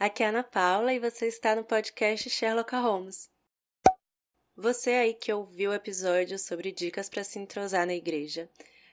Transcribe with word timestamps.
Aqui 0.00 0.22
é 0.22 0.28
Ana 0.28 0.42
Paula 0.42 0.94
e 0.94 0.98
você 0.98 1.26
está 1.26 1.54
no 1.54 1.62
podcast 1.62 2.30
Sherlock 2.30 2.74
Holmes. 2.74 3.28
Você 4.56 4.92
aí 4.92 5.12
que 5.12 5.30
ouviu 5.30 5.72
o 5.72 5.74
episódio 5.74 6.38
sobre 6.38 6.72
dicas 6.72 7.10
para 7.10 7.22
se 7.22 7.38
entrosar 7.38 7.86
na 7.86 7.92
igreja, 7.92 8.48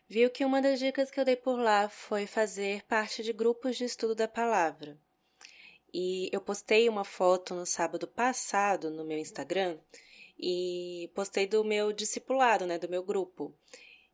viu 0.06 0.30
que 0.30 0.44
uma 0.44 0.62
das 0.62 0.80
dicas 0.80 1.10
que 1.10 1.18
eu 1.18 1.24
dei 1.24 1.38
por 1.38 1.58
lá 1.58 1.88
foi 1.88 2.28
fazer 2.28 2.84
parte 2.88 3.24
de 3.24 3.32
grupos 3.32 3.78
de 3.78 3.86
estudo 3.86 4.14
da 4.14 4.28
palavra. 4.28 5.00
E 5.94 6.30
eu 6.34 6.42
postei 6.42 6.90
uma 6.90 7.06
foto 7.06 7.56
no 7.56 7.66
sábado 7.66 8.06
passado 8.06 8.92
no 8.92 9.06
meu 9.06 9.18
Instagram 9.18 9.80
e 10.38 11.10
postei 11.16 11.48
do 11.48 11.64
meu 11.64 11.94
discipulado, 11.94 12.66
né, 12.66 12.78
do 12.78 12.90
meu 12.90 13.02
grupo. 13.02 13.58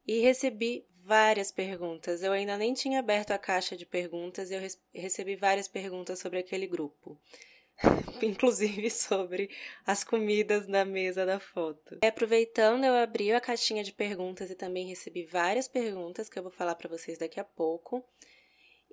E 0.05 0.19
recebi 0.19 0.85
várias 1.05 1.51
perguntas. 1.51 2.23
Eu 2.23 2.31
ainda 2.31 2.57
nem 2.57 2.73
tinha 2.73 2.99
aberto 2.99 3.31
a 3.31 3.37
caixa 3.37 3.75
de 3.75 3.85
perguntas 3.85 4.49
e 4.49 4.55
eu 4.55 4.61
recebi 4.93 5.35
várias 5.35 5.67
perguntas 5.67 6.19
sobre 6.19 6.39
aquele 6.39 6.67
grupo. 6.67 7.19
Inclusive 8.21 8.89
sobre 8.89 9.49
as 9.85 10.03
comidas 10.03 10.67
na 10.67 10.85
mesa 10.85 11.25
da 11.25 11.39
foto. 11.39 11.99
E 12.01 12.07
aproveitando, 12.07 12.85
eu 12.85 12.93
abri 12.93 13.31
a 13.33 13.41
caixinha 13.41 13.83
de 13.83 13.91
perguntas 13.91 14.49
e 14.49 14.55
também 14.55 14.87
recebi 14.87 15.25
várias 15.25 15.67
perguntas 15.67 16.29
que 16.29 16.37
eu 16.37 16.43
vou 16.43 16.51
falar 16.51 16.75
para 16.75 16.89
vocês 16.89 17.17
daqui 17.17 17.39
a 17.39 17.43
pouco. 17.43 18.03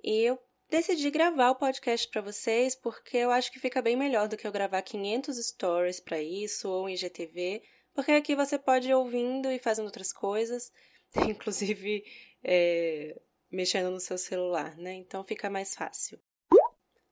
E 0.03 0.23
eu 0.23 0.39
decidi 0.69 1.09
gravar 1.11 1.51
o 1.51 1.55
podcast 1.55 2.07
para 2.09 2.21
vocês 2.21 2.75
porque 2.75 3.17
eu 3.17 3.31
acho 3.31 3.51
que 3.51 3.59
fica 3.59 3.81
bem 3.81 3.95
melhor 3.95 4.27
do 4.27 4.35
que 4.35 4.47
eu 4.47 4.51
gravar 4.51 4.81
500 4.81 5.37
stories 5.45 5.99
para 5.99 6.21
isso 6.21 6.69
ou 6.69 6.89
em 6.89 6.93
IGTV, 6.95 7.61
porque 7.93 8.11
aqui 8.11 8.35
você 8.35 8.57
pode 8.57 8.89
ir 8.89 8.93
ouvindo 8.93 9.51
e 9.51 9.59
fazendo 9.59 9.85
outras 9.85 10.11
coisas. 10.11 10.71
inclusive 11.29 12.03
é, 12.43 13.19
mexendo 13.51 13.91
no 13.91 13.99
seu 13.99 14.17
celular, 14.17 14.77
né? 14.77 14.93
Então 14.93 15.23
fica 15.23 15.49
mais 15.49 15.75
fácil. 15.75 16.19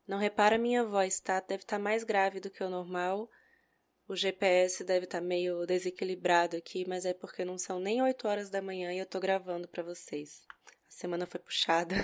Não 0.08 0.18
repara 0.18 0.58
minha 0.58 0.84
voz, 0.84 1.20
tá? 1.20 1.40
Deve 1.40 1.64
estar 1.64 1.78
tá 1.78 1.84
mais 1.84 2.04
grave 2.04 2.40
do 2.40 2.50
que 2.50 2.64
o 2.64 2.70
normal. 2.70 3.30
O 4.08 4.16
GPS 4.16 4.84
deve 4.84 5.06
estar 5.06 5.20
tá 5.20 5.24
meio 5.24 5.68
desequilibrado 5.68 6.58
aqui, 6.58 6.84
mas 6.88 7.06
é 7.06 7.14
porque 7.14 7.46
não 7.46 7.60
são 7.60 7.80
nem 7.80 8.02
8 8.02 8.28
horas 8.28 8.50
da 8.50 8.60
manhã 8.62 8.92
e 8.92 8.98
eu 8.98 9.06
tô 9.06 9.20
gravando 9.20 9.68
para 9.68 9.84
vocês. 9.84 10.48
A 10.66 10.72
semana 10.92 11.28
foi 11.28 11.40
puxada. 11.40 11.96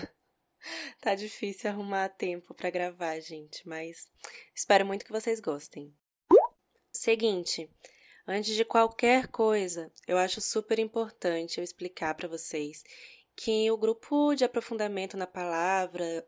tá 1.01 1.15
difícil 1.15 1.69
arrumar 1.69 2.09
tempo 2.09 2.53
para 2.53 2.69
gravar, 2.69 3.19
gente, 3.19 3.67
mas 3.67 4.07
espero 4.53 4.85
muito 4.85 5.03
que 5.03 5.11
vocês 5.11 5.39
gostem. 5.39 5.91
Seguinte, 6.91 7.67
Antes 8.27 8.55
de 8.55 8.65
qualquer 8.65 9.27
coisa, 9.27 9.91
eu 10.07 10.17
acho 10.17 10.41
super 10.41 10.79
importante 10.79 11.59
eu 11.59 11.63
explicar 11.63 12.15
para 12.15 12.27
vocês 12.27 12.83
que 13.35 13.69
o 13.69 13.77
grupo 13.77 14.33
de 14.33 14.43
aprofundamento 14.43 15.15
na 15.15 15.27
palavra, 15.27 16.27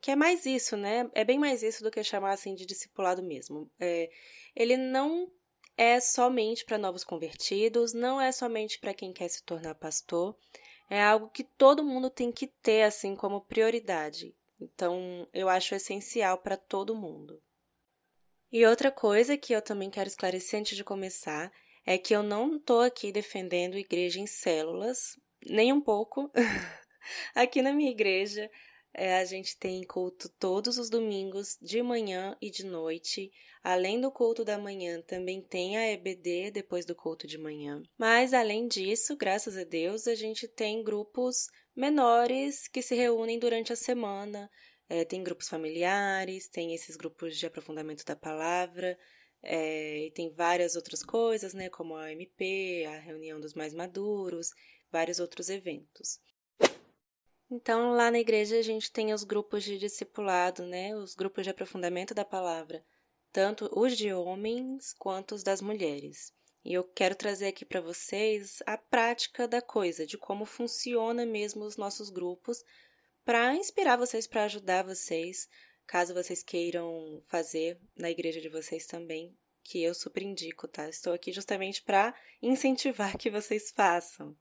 que 0.00 0.10
é 0.10 0.16
mais 0.16 0.44
isso, 0.44 0.76
né? 0.76 1.10
É 1.14 1.24
bem 1.24 1.38
mais 1.38 1.62
isso 1.62 1.82
do 1.82 1.90
que 1.90 2.02
chamar 2.04 2.32
assim 2.32 2.54
de 2.54 2.66
discipulado 2.66 3.22
mesmo. 3.22 3.70
É, 3.80 4.10
ele 4.54 4.76
não 4.76 5.30
é 5.76 6.00
somente 6.00 6.64
para 6.64 6.76
novos 6.76 7.02
convertidos, 7.02 7.94
não 7.94 8.20
é 8.20 8.30
somente 8.30 8.78
para 8.78 8.94
quem 8.94 9.12
quer 9.12 9.28
se 9.28 9.42
tornar 9.42 9.74
pastor. 9.74 10.36
É 10.88 11.02
algo 11.02 11.30
que 11.30 11.44
todo 11.44 11.82
mundo 11.84 12.10
tem 12.10 12.30
que 12.30 12.46
ter 12.46 12.82
assim 12.82 13.16
como 13.16 13.40
prioridade. 13.40 14.36
Então, 14.60 15.26
eu 15.32 15.48
acho 15.48 15.74
essencial 15.74 16.38
para 16.38 16.56
todo 16.56 16.94
mundo. 16.94 17.42
E 18.52 18.64
outra 18.64 18.90
coisa 18.90 19.36
que 19.36 19.52
eu 19.52 19.60
também 19.60 19.90
quero 19.90 20.08
esclarecer 20.08 20.60
antes 20.60 20.76
de 20.76 20.84
começar 20.84 21.52
é 21.84 21.98
que 21.98 22.14
eu 22.14 22.22
não 22.22 22.56
estou 22.56 22.80
aqui 22.80 23.12
defendendo 23.12 23.76
igreja 23.76 24.20
em 24.20 24.26
células, 24.26 25.18
nem 25.44 25.72
um 25.72 25.80
pouco. 25.80 26.30
aqui 27.34 27.62
na 27.62 27.72
minha 27.72 27.90
igreja, 27.90 28.50
é, 28.94 29.18
a 29.18 29.24
gente 29.24 29.58
tem 29.58 29.84
culto 29.84 30.28
todos 30.38 30.78
os 30.78 30.88
domingos, 30.88 31.58
de 31.60 31.82
manhã 31.82 32.36
e 32.40 32.50
de 32.50 32.64
noite. 32.64 33.30
Além 33.62 34.00
do 34.00 34.10
culto 34.10 34.44
da 34.44 34.58
manhã, 34.58 35.02
também 35.02 35.42
tem 35.42 35.76
a 35.76 35.92
EBD 35.92 36.50
depois 36.50 36.86
do 36.86 36.94
culto 36.94 37.26
de 37.26 37.36
manhã. 37.36 37.82
Mas, 37.98 38.32
além 38.32 38.66
disso, 38.66 39.16
graças 39.16 39.56
a 39.56 39.64
Deus, 39.64 40.06
a 40.06 40.14
gente 40.14 40.48
tem 40.48 40.82
grupos 40.82 41.48
menores 41.74 42.66
que 42.68 42.80
se 42.80 42.94
reúnem 42.94 43.38
durante 43.38 43.72
a 43.72 43.76
semana 43.76 44.50
é, 44.88 45.04
tem 45.04 45.22
grupos 45.22 45.48
familiares, 45.48 46.48
tem 46.48 46.74
esses 46.74 46.96
grupos 46.96 47.36
de 47.36 47.46
aprofundamento 47.46 48.04
da 48.04 48.16
palavra, 48.16 48.98
é, 49.42 50.06
e 50.06 50.10
tem 50.10 50.30
várias 50.30 50.76
outras 50.76 51.02
coisas, 51.02 51.54
né, 51.54 51.68
como 51.68 51.96
a 51.96 52.12
MP, 52.12 52.84
a 52.88 52.98
reunião 52.98 53.40
dos 53.40 53.54
mais 53.54 53.72
maduros, 53.74 54.50
vários 54.90 55.20
outros 55.20 55.48
eventos. 55.48 56.20
Então, 57.50 57.92
lá 57.92 58.10
na 58.10 58.18
igreja 58.18 58.58
a 58.58 58.62
gente 58.62 58.90
tem 58.90 59.14
os 59.14 59.22
grupos 59.22 59.62
de 59.62 59.78
discipulado, 59.78 60.64
né, 60.64 60.96
os 60.96 61.14
grupos 61.14 61.44
de 61.44 61.50
aprofundamento 61.50 62.12
da 62.12 62.24
palavra, 62.24 62.84
tanto 63.32 63.70
os 63.72 63.96
de 63.96 64.12
homens 64.12 64.92
quanto 64.94 65.34
os 65.34 65.44
das 65.44 65.60
mulheres. 65.60 66.32
E 66.64 66.74
eu 66.74 66.82
quero 66.82 67.14
trazer 67.14 67.46
aqui 67.46 67.64
para 67.64 67.80
vocês 67.80 68.60
a 68.66 68.76
prática 68.76 69.46
da 69.46 69.62
coisa, 69.62 70.04
de 70.04 70.18
como 70.18 70.44
funciona 70.44 71.24
mesmo 71.24 71.64
os 71.64 71.76
nossos 71.76 72.10
grupos 72.10 72.64
para 73.26 73.56
inspirar 73.56 73.96
vocês, 73.96 74.24
para 74.24 74.44
ajudar 74.44 74.84
vocês, 74.84 75.48
caso 75.84 76.14
vocês 76.14 76.44
queiram 76.44 77.20
fazer 77.26 77.76
na 77.96 78.08
igreja 78.08 78.40
de 78.40 78.48
vocês 78.48 78.86
também, 78.86 79.36
que 79.64 79.82
eu 79.82 79.96
super 79.96 80.22
indico, 80.22 80.68
tá? 80.68 80.88
Estou 80.88 81.12
aqui 81.12 81.32
justamente 81.32 81.82
para 81.82 82.14
incentivar 82.40 83.18
que 83.18 83.28
vocês 83.28 83.72
façam. 83.72 84.36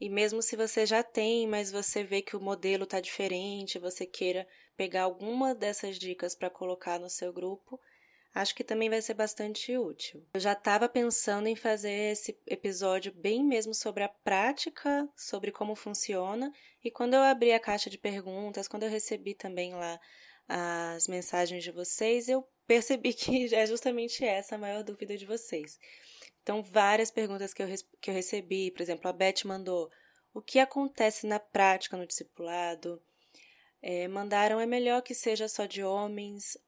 E 0.00 0.10
mesmo 0.10 0.42
se 0.42 0.56
você 0.56 0.84
já 0.84 1.04
tem, 1.04 1.46
mas 1.46 1.70
você 1.70 2.02
vê 2.02 2.20
que 2.20 2.36
o 2.36 2.40
modelo 2.40 2.82
está 2.82 3.00
diferente, 3.00 3.78
você 3.78 4.04
queira 4.04 4.48
pegar 4.76 5.04
alguma 5.04 5.54
dessas 5.54 5.96
dicas 5.96 6.34
para 6.34 6.50
colocar 6.50 6.98
no 6.98 7.08
seu 7.08 7.32
grupo, 7.32 7.80
acho 8.36 8.54
que 8.54 8.62
também 8.62 8.90
vai 8.90 9.00
ser 9.00 9.14
bastante 9.14 9.76
útil. 9.78 10.22
Eu 10.34 10.40
já 10.40 10.52
estava 10.52 10.88
pensando 10.90 11.48
em 11.48 11.56
fazer 11.56 12.12
esse 12.12 12.38
episódio 12.46 13.10
bem 13.10 13.42
mesmo 13.42 13.72
sobre 13.72 14.04
a 14.04 14.10
prática, 14.10 15.08
sobre 15.16 15.50
como 15.50 15.74
funciona, 15.74 16.52
e 16.84 16.90
quando 16.90 17.14
eu 17.14 17.22
abri 17.22 17.52
a 17.52 17.58
caixa 17.58 17.88
de 17.88 17.96
perguntas, 17.96 18.68
quando 18.68 18.82
eu 18.82 18.90
recebi 18.90 19.34
também 19.34 19.74
lá 19.74 19.98
as 20.46 21.08
mensagens 21.08 21.64
de 21.64 21.72
vocês, 21.72 22.28
eu 22.28 22.46
percebi 22.66 23.14
que 23.16 23.54
é 23.54 23.66
justamente 23.66 24.22
essa 24.22 24.56
a 24.56 24.58
maior 24.58 24.84
dúvida 24.84 25.16
de 25.16 25.24
vocês. 25.24 25.78
Então, 26.42 26.62
várias 26.62 27.10
perguntas 27.10 27.54
que 27.54 27.62
eu, 27.62 27.68
que 28.02 28.10
eu 28.10 28.14
recebi, 28.14 28.70
por 28.70 28.82
exemplo, 28.82 29.08
a 29.08 29.14
Beth 29.14 29.46
mandou 29.46 29.90
o 30.34 30.42
que 30.42 30.58
acontece 30.58 31.26
na 31.26 31.40
prática 31.40 31.96
no 31.96 32.06
discipulado. 32.06 33.02
É, 33.80 34.06
mandaram 34.08 34.60
é 34.60 34.66
melhor 34.66 35.00
que 35.00 35.14
seja 35.14 35.48
só 35.48 35.64
de 35.64 35.82
homens 35.82 36.58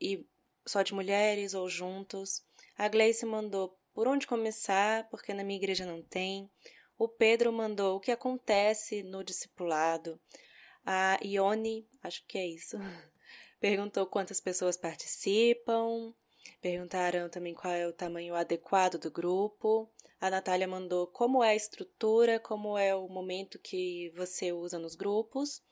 e 0.00 0.26
só 0.66 0.82
de 0.82 0.92
mulheres 0.92 1.54
ou 1.54 1.68
juntos. 1.68 2.44
A 2.76 2.88
Gleice 2.88 3.24
mandou 3.24 3.78
por 3.94 4.06
onde 4.08 4.26
começar, 4.26 5.08
porque 5.08 5.32
na 5.32 5.42
minha 5.42 5.58
igreja 5.58 5.86
não 5.86 6.02
tem. 6.02 6.50
O 6.98 7.08
Pedro 7.08 7.52
mandou 7.52 7.96
o 7.96 8.00
que 8.00 8.10
acontece 8.10 9.02
no 9.02 9.24
discipulado. 9.24 10.20
A 10.84 11.18
Ione, 11.22 11.88
acho 12.02 12.24
que 12.26 12.38
é 12.38 12.46
isso, 12.46 12.76
perguntou 13.60 14.06
quantas 14.06 14.40
pessoas 14.40 14.76
participam. 14.76 16.14
Perguntaram 16.60 17.28
também 17.28 17.54
qual 17.54 17.72
é 17.72 17.86
o 17.86 17.92
tamanho 17.92 18.34
adequado 18.34 18.98
do 18.98 19.10
grupo. 19.10 19.90
A 20.20 20.30
Natália 20.30 20.66
mandou 20.66 21.06
como 21.06 21.42
é 21.42 21.50
a 21.50 21.56
estrutura, 21.56 22.38
como 22.40 22.78
é 22.78 22.94
o 22.94 23.08
momento 23.08 23.58
que 23.58 24.10
você 24.16 24.52
usa 24.52 24.78
nos 24.78 24.94
grupos. 24.94 25.62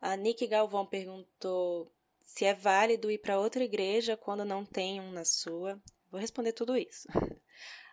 A 0.00 0.16
Nick 0.16 0.46
Galvão 0.46 0.84
perguntou 0.84 1.92
se 2.34 2.46
é 2.46 2.54
válido 2.54 3.10
ir 3.10 3.18
para 3.18 3.38
outra 3.38 3.62
igreja 3.62 4.16
quando 4.16 4.42
não 4.42 4.64
tem 4.64 4.98
um 5.02 5.12
na 5.12 5.22
sua. 5.22 5.78
Vou 6.10 6.18
responder 6.18 6.54
tudo 6.54 6.78
isso. 6.78 7.06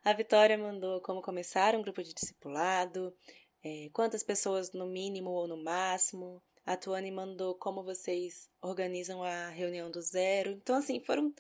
A 0.01 0.13
Vitória 0.13 0.57
mandou 0.57 1.01
como 1.01 1.21
começar 1.21 1.75
um 1.75 1.81
grupo 1.81 2.01
de 2.01 2.13
discipulado, 2.13 3.13
é, 3.62 3.89
quantas 3.91 4.24
pessoas 4.24 4.71
no 4.71 4.88
mínimo 4.88 5.30
ou 5.30 5.45
no 5.45 5.62
máximo. 5.62 6.41
A 6.65 6.77
Tuane 6.77 7.12
mandou 7.12 7.53
como 7.56 7.83
vocês 7.83 8.50
organizam 8.62 9.21
a 9.21 9.50
reunião 9.50 9.91
do 9.91 10.01
zero. 10.01 10.51
Então, 10.51 10.77
assim, 10.77 11.01
foram 11.01 11.33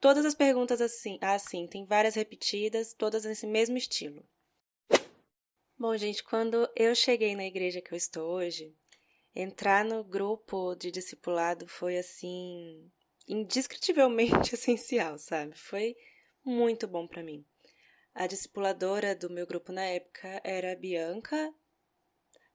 todas 0.00 0.26
as 0.26 0.34
perguntas 0.34 0.80
assim. 0.80 1.18
Assim, 1.20 1.68
tem 1.68 1.86
várias 1.86 2.16
repetidas, 2.16 2.92
todas 2.94 3.24
nesse 3.24 3.46
mesmo 3.46 3.76
estilo. 3.76 4.24
Bom, 5.78 5.96
gente, 5.96 6.24
quando 6.24 6.68
eu 6.74 6.96
cheguei 6.96 7.36
na 7.36 7.44
igreja 7.44 7.80
que 7.80 7.92
eu 7.92 7.96
estou 7.96 8.28
hoje, 8.28 8.74
entrar 9.34 9.84
no 9.84 10.04
grupo 10.04 10.74
de 10.74 10.90
discipulado 10.90 11.66
foi 11.66 11.98
assim 11.98 12.90
indescritivelmente 13.26 14.54
essencial, 14.54 15.18
sabe? 15.18 15.56
Foi 15.56 15.96
muito 16.44 16.86
bom 16.86 17.06
para 17.06 17.22
mim. 17.22 17.44
A 18.14 18.26
discipuladora 18.26 19.14
do 19.14 19.28
meu 19.28 19.46
grupo 19.46 19.72
na 19.72 19.84
época 19.84 20.40
era 20.44 20.72
a 20.72 20.76
Bianca. 20.76 21.52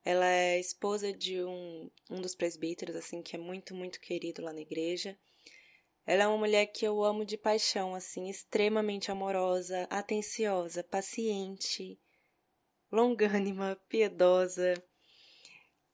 Ela 0.06 0.26
é 0.26 0.60
esposa 0.60 1.12
de 1.12 1.44
um, 1.44 1.92
um 2.10 2.22
dos 2.22 2.34
presbíteros, 2.34 2.96
assim, 2.96 3.22
que 3.22 3.36
é 3.36 3.40
muito, 3.40 3.76
muito 3.76 4.00
querido 4.00 4.42
lá 4.42 4.54
na 4.54 4.62
igreja. 4.62 5.20
Ela 6.06 6.24
é 6.24 6.28
uma 6.28 6.38
mulher 6.38 6.66
que 6.68 6.86
eu 6.86 7.04
amo 7.04 7.26
de 7.26 7.38
paixão, 7.38 7.94
assim, 7.94 8.30
extremamente 8.30 9.12
amorosa, 9.12 9.86
atenciosa, 9.90 10.84
paciente, 10.84 12.00
longânima, 12.92 13.76
piedosa. 13.90 14.74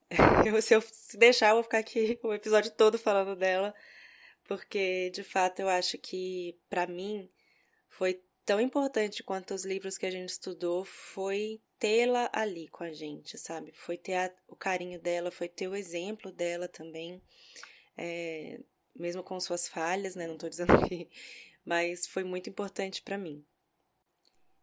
Eu, 0.09 0.61
se 0.61 0.75
eu 0.75 0.81
se 0.81 1.17
deixar, 1.17 1.49
eu 1.49 1.55
vou 1.55 1.63
ficar 1.63 1.79
aqui 1.79 2.19
o 2.23 2.33
episódio 2.33 2.71
todo 2.71 2.97
falando 2.97 3.35
dela, 3.35 3.73
porque 4.43 5.09
de 5.11 5.23
fato 5.23 5.59
eu 5.59 5.69
acho 5.69 5.97
que 5.97 6.57
para 6.69 6.87
mim 6.87 7.29
foi 7.89 8.21
tão 8.45 8.61
importante 8.61 9.23
quanto 9.23 9.53
os 9.53 9.65
livros 9.65 9.97
que 9.97 10.05
a 10.05 10.11
gente 10.11 10.29
estudou 10.29 10.85
foi 10.85 11.59
tê-la 11.79 12.29
ali 12.31 12.67
com 12.67 12.83
a 12.83 12.93
gente, 12.93 13.37
sabe? 13.37 13.71
Foi 13.73 13.97
ter 13.97 14.13
a, 14.13 14.31
o 14.47 14.55
carinho 14.55 14.99
dela, 14.99 15.31
foi 15.31 15.49
ter 15.49 15.67
o 15.67 15.75
exemplo 15.75 16.31
dela 16.31 16.67
também, 16.67 17.21
é, 17.97 18.59
mesmo 18.95 19.23
com 19.23 19.39
suas 19.39 19.67
falhas, 19.67 20.15
né? 20.15 20.27
Não 20.27 20.37
tô 20.37 20.47
dizendo 20.47 20.73
que. 20.87 21.09
Mas 21.65 22.05
foi 22.05 22.23
muito 22.23 22.49
importante 22.49 23.01
para 23.01 23.17
mim. 23.17 23.43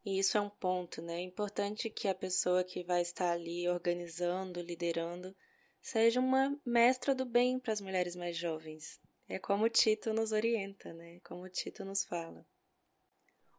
E 0.05 0.19
isso 0.19 0.37
é 0.37 0.41
um 0.41 0.51
ponto, 0.51 1.01
né? 1.01 1.17
É 1.17 1.21
importante 1.21 1.89
que 1.89 2.09
a 2.09 2.15
pessoa 2.15 2.65
que 2.65 2.83
vai 2.83 3.03
estar 3.03 3.31
ali 3.31 3.69
organizando, 3.69 4.61
liderando, 4.61 5.35
seja 5.81 6.21
uma 6.21 6.59
mestra 6.65 7.15
do 7.15 7.25
bem 7.25 7.59
para 7.59 7.73
as 7.73 7.81
mulheres 7.81 8.17
mais 8.17 8.37
jovens. 8.37 9.01
É 9.29 9.39
como 9.39 9.65
o 9.65 9.71
Tito 9.71 10.13
nos 10.13 10.33
orienta, 10.33 10.93
né? 10.93 11.21
Como 11.25 11.45
o 11.45 11.49
Tito 11.49 11.85
nos 11.85 12.05
fala. 12.05 12.45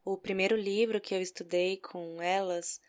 O 0.04 0.18
primeiro 0.18 0.56
livro 0.56 1.00
que 1.00 1.16
eu 1.16 1.22
estudei 1.22 1.78
com 1.78 2.22
elas, 2.22 2.80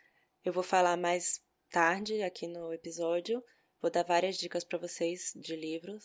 eu 0.45 0.53
vou 0.53 0.65
falar 0.65 0.97
mais 0.97 1.41
tarde 1.71 2.23
aqui 2.23 2.49
no 2.49 2.73
episódio. 2.73 3.43
Vou 3.81 3.91
dar 3.91 4.03
várias 4.03 4.37
dicas 4.37 4.65
para 4.65 4.79
vocês 4.79 5.33
de 5.37 5.55
livros. 5.55 6.05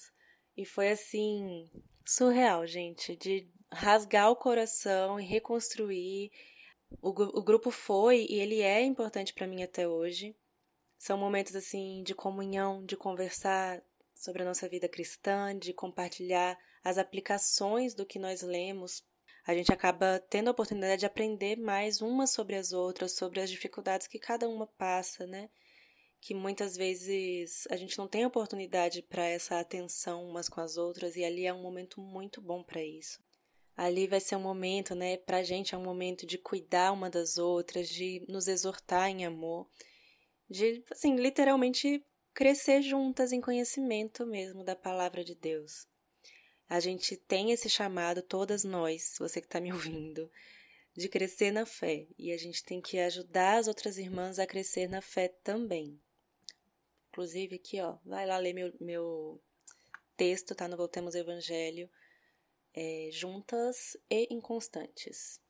E 0.55 0.65
foi 0.65 0.89
assim, 0.89 1.69
surreal, 2.05 2.67
gente, 2.67 3.15
de 3.15 3.49
rasgar 3.71 4.29
o 4.29 4.35
coração 4.35 5.19
e 5.19 5.25
reconstruir. 5.25 6.31
O, 7.01 7.09
o 7.09 7.43
grupo 7.43 7.71
foi 7.71 8.25
e 8.29 8.39
ele 8.39 8.61
é 8.61 8.81
importante 8.81 9.33
para 9.33 9.47
mim 9.47 9.63
até 9.63 9.87
hoje. 9.87 10.35
São 10.97 11.17
momentos 11.17 11.55
assim 11.55 12.03
de 12.03 12.13
comunhão, 12.13 12.85
de 12.85 12.97
conversar 12.97 13.81
sobre 14.13 14.41
a 14.41 14.45
nossa 14.45 14.67
vida 14.67 14.89
cristã, 14.89 15.57
de 15.57 15.73
compartilhar 15.73 16.57
as 16.83 16.97
aplicações 16.97 17.93
do 17.93 18.05
que 18.05 18.19
nós 18.19 18.41
lemos 18.41 19.03
a 19.49 19.55
gente 19.55 19.73
acaba 19.73 20.23
tendo 20.29 20.49
a 20.49 20.51
oportunidade 20.51 20.99
de 20.99 21.05
aprender 21.07 21.57
mais 21.57 22.01
umas 22.01 22.29
sobre 22.29 22.55
as 22.55 22.71
outras, 22.71 23.13
sobre 23.13 23.39
as 23.39 23.49
dificuldades 23.49 24.05
que 24.05 24.19
cada 24.19 24.47
uma 24.47 24.67
passa, 24.67 25.25
né? 25.25 25.49
Que 26.21 26.35
muitas 26.35 26.77
vezes 26.77 27.65
a 27.71 27.75
gente 27.75 27.97
não 27.97 28.07
tem 28.07 28.23
oportunidade 28.27 29.01
para 29.01 29.25
essa 29.25 29.59
atenção 29.59 30.23
umas 30.29 30.47
com 30.47 30.61
as 30.61 30.77
outras 30.77 31.15
e 31.15 31.23
ali 31.23 31.47
é 31.47 31.53
um 31.53 31.63
momento 31.63 31.99
muito 31.99 32.39
bom 32.39 32.61
para 32.63 32.83
isso. 32.83 33.19
Ali 33.79 34.07
vai 34.07 34.19
ser 34.19 34.35
um 34.35 34.41
momento, 34.41 34.93
né? 34.93 35.15
Pra 35.15 35.41
gente 35.41 35.73
é 35.73 35.77
um 35.77 35.81
momento 35.81 36.25
de 36.25 36.37
cuidar 36.37 36.91
uma 36.91 37.09
das 37.09 37.37
outras, 37.37 37.87
de 37.87 38.21
nos 38.27 38.49
exortar 38.49 39.07
em 39.07 39.25
amor, 39.25 39.69
de, 40.49 40.83
assim, 40.91 41.15
literalmente 41.15 42.05
crescer 42.33 42.81
juntas 42.81 43.31
em 43.31 43.39
conhecimento 43.39 44.25
mesmo 44.25 44.65
da 44.65 44.75
palavra 44.75 45.23
de 45.23 45.33
Deus. 45.33 45.87
A 46.67 46.81
gente 46.81 47.15
tem 47.15 47.51
esse 47.51 47.69
chamado, 47.69 48.21
todas 48.21 48.65
nós, 48.65 49.15
você 49.17 49.39
que 49.39 49.47
está 49.47 49.61
me 49.61 49.71
ouvindo, 49.71 50.29
de 50.93 51.07
crescer 51.07 51.49
na 51.49 51.65
fé. 51.65 52.05
E 52.17 52.33
a 52.33 52.37
gente 52.37 52.61
tem 52.65 52.81
que 52.81 52.99
ajudar 52.99 53.59
as 53.59 53.69
outras 53.69 53.97
irmãs 53.97 54.39
a 54.39 54.45
crescer 54.45 54.89
na 54.89 55.01
fé 55.01 55.29
também. 55.41 55.97
Inclusive, 57.11 57.55
aqui, 57.55 57.79
ó, 57.79 57.95
vai 58.03 58.25
lá 58.25 58.37
ler 58.39 58.51
meu, 58.51 58.73
meu 58.81 59.41
texto, 60.17 60.53
tá? 60.53 60.67
No 60.67 60.75
Voltemos 60.75 61.15
Evangelho. 61.15 61.89
É, 62.73 63.09
juntas 63.11 63.97
e 64.09 64.27
inconstantes. 64.33 65.41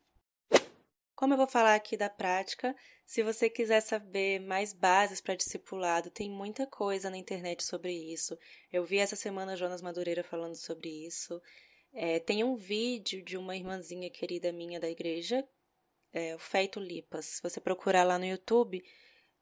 Como 1.20 1.34
eu 1.34 1.38
vou 1.38 1.48
falar 1.48 1.76
aqui 1.76 1.98
da 1.98 2.10
prática, 2.10 2.74
se 3.06 3.22
você 3.22 3.50
quiser 3.50 3.82
saber 3.82 4.40
mais 4.40 4.72
bases 4.72 5.20
para 5.20 5.36
discipulado, 5.36 6.10
tem 6.10 6.30
muita 6.30 6.66
coisa 6.66 7.10
na 7.10 7.18
internet 7.18 7.62
sobre 7.62 7.92
isso. 7.92 8.38
Eu 8.72 8.86
vi 8.86 9.00
essa 9.00 9.18
semana 9.18 9.58
Jonas 9.58 9.82
Madureira 9.82 10.24
falando 10.24 10.56
sobre 10.56 10.88
isso. 11.06 11.42
É, 11.92 12.20
tem 12.20 12.44
um 12.44 12.56
vídeo 12.56 13.22
de 13.22 13.36
uma 13.36 13.56
irmãzinha 13.56 14.10
querida 14.10 14.54
minha 14.54 14.80
da 14.80 14.90
igreja, 14.90 15.46
é, 16.14 16.34
o 16.36 16.40
Feito 16.40 16.80
Lipas. 16.80 17.26
Se 17.26 17.42
você 17.42 17.60
procurar 17.60 18.06
lá 18.06 18.18
no 18.18 18.26
YouTube, 18.26 18.82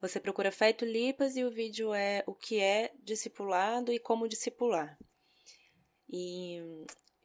você 0.02 0.20
procura 0.20 0.52
Feito 0.52 0.84
Lipas 0.84 1.36
e 1.36 1.44
o 1.44 1.52
vídeo 1.52 1.94
é 1.94 2.24
o 2.26 2.34
que 2.34 2.60
é 2.60 2.92
discipulado 3.04 3.92
e 3.92 4.00
como 4.00 4.28
discipular. 4.28 4.98
E 6.10 6.60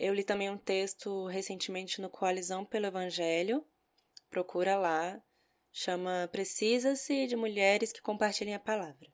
eu 0.03 0.13
li 0.13 0.25
também 0.25 0.51
um 0.51 0.59
texto 0.59 1.27
recentemente 1.27 2.01
no 2.01 2.11
Coalizão 2.11 2.65
pelo 2.65 2.87
Evangelho, 2.87 3.65
procura 4.29 4.77
lá, 4.77 5.23
chama 5.71 6.29
Precisa-se 6.33 7.29
de 7.29 7.37
Mulheres 7.37 7.93
que 7.93 8.03
Compartilhem 8.03 8.57
a 8.57 8.59
Palavra. 8.59 9.09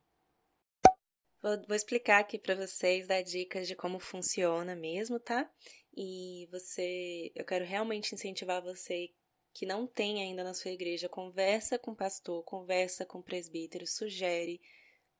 Vou, 1.42 1.62
vou 1.66 1.76
explicar 1.76 2.20
aqui 2.20 2.38
para 2.38 2.54
vocês, 2.54 3.06
dar 3.06 3.20
dicas 3.20 3.68
de 3.68 3.76
como 3.76 4.00
funciona 4.00 4.74
mesmo, 4.74 5.20
tá? 5.20 5.46
E 5.94 6.48
você, 6.50 7.30
eu 7.34 7.44
quero 7.44 7.66
realmente 7.66 8.14
incentivar 8.14 8.62
você 8.62 9.10
que 9.52 9.66
não 9.66 9.86
tem 9.86 10.22
ainda 10.22 10.42
na 10.42 10.54
sua 10.54 10.70
igreja, 10.70 11.06
conversa 11.06 11.78
com 11.78 11.90
o 11.90 11.96
pastor, 11.96 12.42
conversa 12.44 13.04
com 13.04 13.18
o 13.18 13.22
presbítero, 13.22 13.86
sugere. 13.86 14.58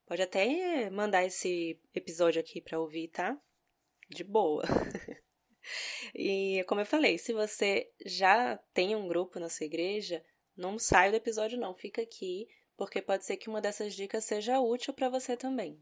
Pode 0.07 0.23
até 0.23 0.89
mandar 0.89 1.27
esse 1.27 1.79
episódio 1.95 2.41
aqui 2.41 2.59
para 2.63 2.81
ouvir, 2.81 3.09
tá? 3.09 3.39
De 4.09 4.25
boa. 4.25 4.65
E 6.15 6.65
como 6.67 6.81
eu 6.81 6.87
falei, 6.87 7.19
se 7.19 7.33
você 7.33 7.91
já 8.05 8.57
tem 8.73 8.95
um 8.97 9.09
grupo 9.09 9.39
na 9.39 9.49
sua 9.49 9.67
igreja, 9.67 10.23
não 10.57 10.79
saia 10.79 11.11
do 11.11 11.17
episódio 11.17 11.59
não, 11.59 11.75
fica 11.75 12.03
aqui, 12.03 12.49
porque 12.77 13.01
pode 13.01 13.25
ser 13.25 13.37
que 13.37 13.49
uma 13.49 13.61
dessas 13.61 13.95
dicas 13.95 14.25
seja 14.25 14.61
útil 14.61 14.93
para 14.93 15.09
você 15.09 15.37
também. 15.37 15.81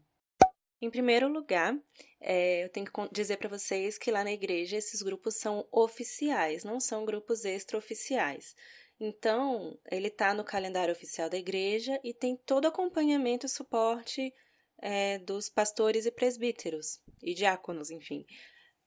Em 0.79 0.91
primeiro 0.91 1.27
lugar, 1.27 1.75
é, 2.21 2.63
eu 2.63 2.69
tenho 2.69 2.85
que 2.85 2.91
dizer 3.11 3.37
para 3.37 3.49
vocês 3.49 3.97
que 3.97 4.11
lá 4.11 4.23
na 4.23 4.31
igreja 4.31 4.77
esses 4.77 5.01
grupos 5.01 5.35
são 5.35 5.67
oficiais, 5.71 6.63
não 6.63 6.79
são 6.79 7.03
grupos 7.03 7.45
extraoficiais. 7.45 8.55
Então, 8.99 9.79
ele 9.91 10.07
está 10.07 10.33
no 10.33 10.43
calendário 10.43 10.91
oficial 10.91 11.29
da 11.29 11.37
igreja 11.37 11.99
e 12.03 12.13
tem 12.13 12.35
todo 12.35 12.67
acompanhamento 12.67 13.45
e 13.45 13.49
suporte 13.49 14.31
é, 14.79 15.17
dos 15.19 15.49
pastores 15.49 16.05
e 16.05 16.11
presbíteros 16.11 16.99
e 17.23 17.33
diáconos, 17.33 17.89
enfim 17.89 18.25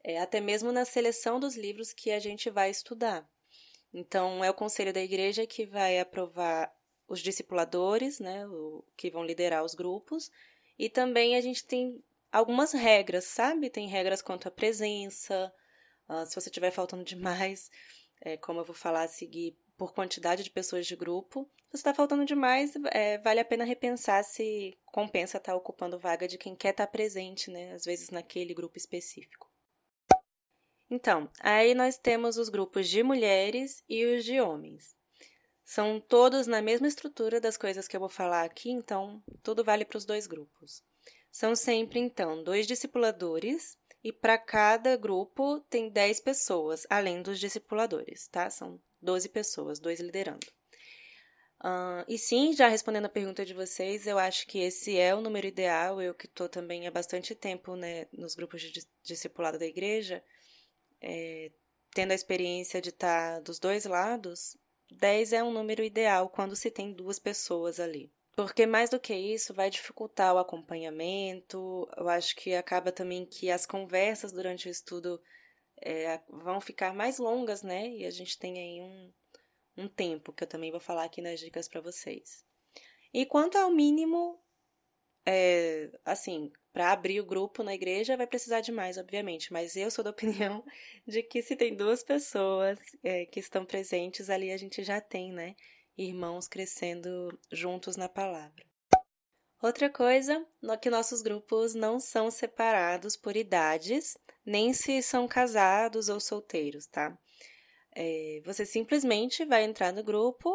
é, 0.03 0.19
até 0.19 0.41
mesmo 0.41 0.73
na 0.73 0.85
seleção 0.85 1.39
dos 1.39 1.57
livros 1.57 1.93
que 1.93 2.11
a 2.11 2.19
gente 2.19 2.51
vai 2.51 2.71
estudar. 2.71 3.29
Então, 3.93 4.45
é 4.45 4.51
o 4.51 4.55
conselho 4.55 4.93
da 4.93 5.03
igreja 5.03 5.47
que 5.47 5.67
vai 5.67 5.99
aprovar 5.99 6.73
os 7.09 7.21
discipuladores, 7.21 8.21
né, 8.21 8.47
o, 8.47 8.85
que 8.97 9.11
vão 9.11 9.25
liderar 9.25 9.65
os 9.65 9.75
grupos, 9.75 10.31
e 10.79 10.89
também 10.89 11.35
a 11.35 11.41
gente 11.41 11.65
tem 11.65 12.03
algumas 12.31 12.73
regras, 12.73 13.25
sabe? 13.25 13.69
Tem 13.69 13.89
regras 13.89 14.23
quanto 14.23 14.47
à 14.47 14.51
presença, 14.51 15.53
uh, 16.09 16.25
se 16.25 16.35
você 16.35 16.49
estiver 16.49 16.71
faltando 16.71 17.05
demais, 17.05 17.71
é, 18.23 18.37
como 18.37 18.61
eu 18.61 18.65
vou 18.65 18.75
falar 18.75 19.03
a 19.03 19.09
seguir, 19.09 19.57
por 19.77 19.93
quantidade 19.93 20.45
de 20.45 20.51
pessoas 20.51 20.87
de 20.87 20.95
grupo. 20.95 21.51
Se 21.71 21.77
está 21.77 21.95
faltando 21.95 22.25
demais, 22.25 22.75
é, 22.93 23.19
vale 23.19 23.41
a 23.41 23.45
pena 23.45 23.65
repensar 23.65 24.23
se 24.23 24.77
compensa 24.87 25.39
estar 25.39 25.53
tá 25.53 25.57
ocupando 25.57 25.99
vaga 25.99 26.29
de 26.29 26.37
quem 26.37 26.55
quer 26.55 26.71
estar 26.71 26.87
tá 26.87 26.93
presente, 26.93 27.51
né? 27.51 27.73
Às 27.73 27.85
vezes 27.85 28.11
naquele 28.11 28.53
grupo 28.53 28.77
específico. 28.77 29.50
Então, 30.91 31.31
aí 31.41 31.75
nós 31.75 31.97
temos 31.97 32.37
os 32.37 32.49
grupos 32.49 32.89
de 32.89 33.03
mulheres 33.03 33.83
e 33.89 34.05
os 34.05 34.25
de 34.25 34.41
homens. 34.41 34.97
São 35.65 36.01
todos 36.01 36.49
na 36.49 36.61
mesma 36.61 36.89
estrutura 36.89 37.41
das 37.41 37.57
coisas 37.57 37.87
que 37.87 37.95
eu 37.95 38.01
vou 38.01 38.09
falar 38.09 38.43
aqui, 38.43 38.71
então 38.71 39.23
tudo 39.41 39.63
vale 39.63 39.85
para 39.85 39.99
os 39.99 40.05
dois 40.05 40.27
grupos. 40.27 40.83
São 41.31 41.55
sempre, 41.55 42.01
então, 42.01 42.43
dois 42.43 42.67
discipuladores 42.67 43.79
e 44.03 44.13
para 44.13 44.37
cada 44.37 44.97
grupo 44.97 45.61
tem 45.71 45.89
10 45.89 46.21
pessoas, 46.21 46.87
além 46.91 47.23
dos 47.23 47.39
discipuladores, 47.39 48.27
tá? 48.29 48.51
São 48.51 48.81
12 49.01 49.29
pessoas, 49.29 49.79
dois 49.79 50.01
liderando. 50.01 50.47
Uh, 51.63 52.03
e 52.09 52.17
sim, 52.19 52.55
já 52.55 52.69
respondendo 52.69 53.05
a 53.05 53.11
pergunta 53.11 53.45
de 53.45 53.53
vocês, 53.53 54.07
eu 54.07 54.19
acho 54.19 54.47
que 54.47 54.59
esse 54.59 54.97
é 54.99 55.15
o 55.15 55.21
número 55.21 55.47
ideal. 55.47 56.01
Eu 56.01 56.15
que 56.15 56.27
estou 56.27 56.49
também 56.49 56.87
há 56.87 56.91
bastante 56.91 57.35
tempo 57.35 57.77
né, 57.77 58.07
nos 58.13 58.35
grupos 58.35 58.63
de 58.63 58.85
discipulado 59.05 59.59
da 59.59 59.67
igreja, 59.67 60.25
é, 61.01 61.51
tendo 61.93 62.13
a 62.13 62.15
experiência 62.15 62.81
de 62.81 62.91
estar 62.91 63.35
tá 63.35 63.41
dos 63.41 63.59
dois 63.59 63.85
lados, 63.85 64.57
10 64.91 65.33
é 65.33 65.43
um 65.43 65.53
número 65.53 65.83
ideal 65.83 66.29
quando 66.29 66.57
se 66.57 66.71
tem 66.71 66.93
duas 66.93 67.19
pessoas 67.19 67.79
ali. 67.79 68.13
Porque 68.35 68.65
mais 68.67 68.91
do 68.91 68.99
que 68.99 69.15
isso, 69.15 69.53
vai 69.53 69.69
dificultar 69.69 70.35
o 70.35 70.39
acompanhamento. 70.39 71.89
Eu 71.97 72.09
acho 72.09 72.35
que 72.37 72.55
acaba 72.55 72.91
também 72.91 73.27
que 73.27 73.51
as 73.51 73.67
conversas 73.67 74.33
durante 74.33 74.69
o 74.69 74.71
estudo 74.71 75.21
é, 75.81 76.21
vão 76.29 76.61
ficar 76.61 76.95
mais 76.95 77.19
longas, 77.19 77.63
né? 77.63 77.89
E 77.89 78.07
a 78.07 78.11
gente 78.11 78.39
tem 78.39 78.59
aí 78.59 78.81
um, 78.81 79.13
um 79.77 79.89
tempo, 79.89 80.33
que 80.33 80.45
eu 80.45 80.49
também 80.49 80.71
vou 80.71 80.81
falar 80.81 81.05
aqui 81.05 81.21
nas 81.21 81.41
dicas 81.41 81.69
para 81.69 81.81
vocês. 81.81 82.45
E 83.13 83.27
quanto 83.27 83.59
ao 83.59 83.71
mínimo, 83.71 84.41
é, 85.27 85.91
assim, 86.05 86.53
para 86.73 86.93
abrir 86.93 87.21
o 87.21 87.27
grupo 87.27 87.63
na 87.63 87.75
igreja 87.75 88.17
vai 88.17 88.27
precisar 88.27 88.61
de 88.61 88.71
mais, 88.71 88.97
obviamente, 88.97 89.53
mas 89.53 89.77
eu 89.77 89.91
sou 89.91 90.05
da 90.05 90.11
opinião 90.11 90.65
de 91.07 91.23
que 91.23 91.43
se 91.43 91.57
tem 91.57 91.75
duas 91.75 92.03
pessoas 92.03 92.79
é, 93.03 93.27
que 93.27 93.41
estão 93.41 93.65
presentes 93.65 94.31
ali, 94.31 94.51
a 94.51 94.57
gente 94.57 94.83
já 94.83 95.01
tem, 95.01 95.33
né? 95.33 95.55
Irmãos 95.97 96.49
crescendo 96.49 97.39
juntos 97.53 97.97
na 97.97 98.09
palavra. 98.09 98.65
Outra 99.63 99.91
coisa 99.91 100.47
que 100.81 100.89
nossos 100.89 101.21
grupos 101.21 101.75
não 101.75 102.01
são 102.01 102.31
separados 102.31 103.15
por 103.15 103.37
idades, 103.37 104.17
nem 104.47 104.73
se 104.73 105.03
são 105.03 105.29
casados 105.29 106.09
ou 106.09 106.19
solteiros, 106.19 106.87
tá? 106.87 107.17
É, 107.95 108.41
você 108.45 108.65
simplesmente 108.65 109.45
vai 109.45 109.65
entrar 109.65 109.93
no 109.93 110.03
grupo 110.03 110.51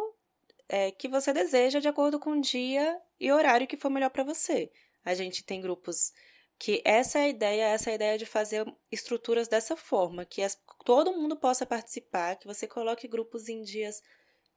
é, 0.68 0.90
que 0.90 1.08
você 1.08 1.32
deseja 1.32 1.80
de 1.80 1.88
acordo 1.88 2.20
com 2.20 2.32
o 2.32 2.42
dia 2.42 3.00
e 3.20 3.32
horário 3.32 3.68
que 3.68 3.78
for 3.78 3.92
melhor 3.92 4.10
para 4.10 4.24
você. 4.24 4.72
A 5.06 5.14
gente 5.14 5.46
tem 5.46 5.62
grupos 5.62 6.12
que 6.58 6.82
essa 6.84 7.20
é 7.20 7.24
a 7.24 7.30
ideia, 7.30 7.64
essa 7.68 7.90
é 7.90 7.94
a 7.94 7.96
ideia 7.96 8.18
de 8.18 8.26
fazer 8.26 8.66
estruturas 8.92 9.48
dessa 9.48 9.78
forma, 9.78 10.26
que 10.26 10.42
as, 10.42 10.60
todo 10.84 11.14
mundo 11.14 11.36
possa 11.36 11.66
participar, 11.66 12.38
que 12.38 12.48
você 12.48 12.68
coloque 12.68 13.08
grupos 13.08 13.48
em 13.48 13.62
dias 13.62 14.02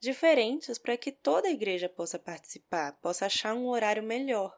diferentes 0.00 0.78
para 0.78 0.96
que 0.96 1.10
toda 1.10 1.48
a 1.48 1.52
igreja 1.52 1.88
possa 1.88 2.18
participar, 2.18 2.92
possa 3.00 3.26
achar 3.26 3.54
um 3.54 3.68
horário 3.68 4.02
melhor. 4.02 4.56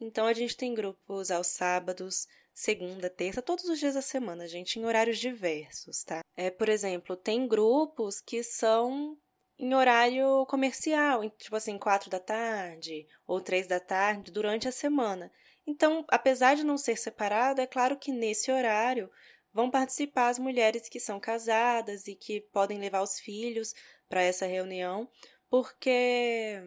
Então 0.00 0.26
a 0.26 0.32
gente 0.32 0.56
tem 0.56 0.74
grupos 0.74 1.30
aos 1.30 1.48
sábados, 1.48 2.26
segunda, 2.54 3.10
terça, 3.10 3.42
todos 3.42 3.64
os 3.64 3.78
dias 3.78 3.94
da 3.94 4.02
semana, 4.02 4.46
gente, 4.46 4.78
em 4.78 4.84
horários 4.84 5.18
diversos, 5.18 6.04
tá? 6.04 6.20
É, 6.36 6.50
por 6.50 6.68
exemplo, 6.68 7.16
tem 7.16 7.46
grupos 7.46 8.20
que 8.20 8.42
são 8.42 9.18
em 9.60 9.74
horário 9.74 10.46
comercial, 10.46 11.28
tipo 11.30 11.54
assim, 11.54 11.76
quatro 11.76 12.08
da 12.08 12.18
tarde 12.18 13.06
ou 13.26 13.42
três 13.42 13.66
da 13.66 13.78
tarde 13.78 14.32
durante 14.32 14.66
a 14.66 14.72
semana. 14.72 15.30
Então, 15.66 16.02
apesar 16.08 16.56
de 16.56 16.64
não 16.64 16.78
ser 16.78 16.96
separado, 16.96 17.60
é 17.60 17.66
claro 17.66 17.98
que 17.98 18.10
nesse 18.10 18.50
horário 18.50 19.10
vão 19.52 19.70
participar 19.70 20.30
as 20.30 20.38
mulheres 20.38 20.88
que 20.88 20.98
são 20.98 21.20
casadas 21.20 22.08
e 22.08 22.14
que 22.14 22.40
podem 22.40 22.78
levar 22.78 23.02
os 23.02 23.20
filhos 23.20 23.74
para 24.08 24.22
essa 24.22 24.46
reunião, 24.46 25.06
porque 25.50 26.58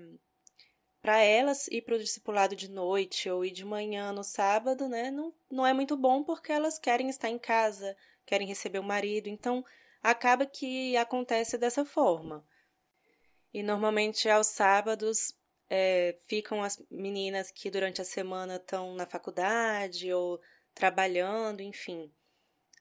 para 1.01 1.17
elas 1.19 1.67
ir 1.69 1.81
para 1.81 1.95
o 1.95 1.99
discipulado 1.99 2.55
de 2.55 2.69
noite 2.69 3.27
ou 3.27 3.43
ir 3.43 3.51
de 3.51 3.65
manhã 3.65 4.13
no 4.13 4.23
sábado, 4.23 4.87
né, 4.87 5.09
não, 5.09 5.33
não 5.49 5.65
é 5.65 5.73
muito 5.73 5.97
bom 5.97 6.23
porque 6.23 6.51
elas 6.51 6.77
querem 6.77 7.09
estar 7.09 7.29
em 7.29 7.39
casa, 7.39 7.97
querem 8.23 8.47
receber 8.47 8.77
o 8.77 8.83
marido, 8.83 9.29
então 9.29 9.65
acaba 10.03 10.45
que 10.45 10.95
acontece 10.95 11.57
dessa 11.57 11.83
forma. 11.83 12.45
E 13.53 13.61
normalmente 13.61 14.27
aos 14.29 14.47
sábados 14.47 15.33
é, 15.69 16.17
ficam 16.27 16.63
as 16.63 16.83
meninas 16.89 17.51
que 17.51 17.69
durante 17.69 18.01
a 18.01 18.05
semana 18.05 18.55
estão 18.55 18.95
na 18.95 19.05
faculdade 19.05 20.11
ou 20.11 20.39
trabalhando, 20.73 21.61
enfim 21.61 22.11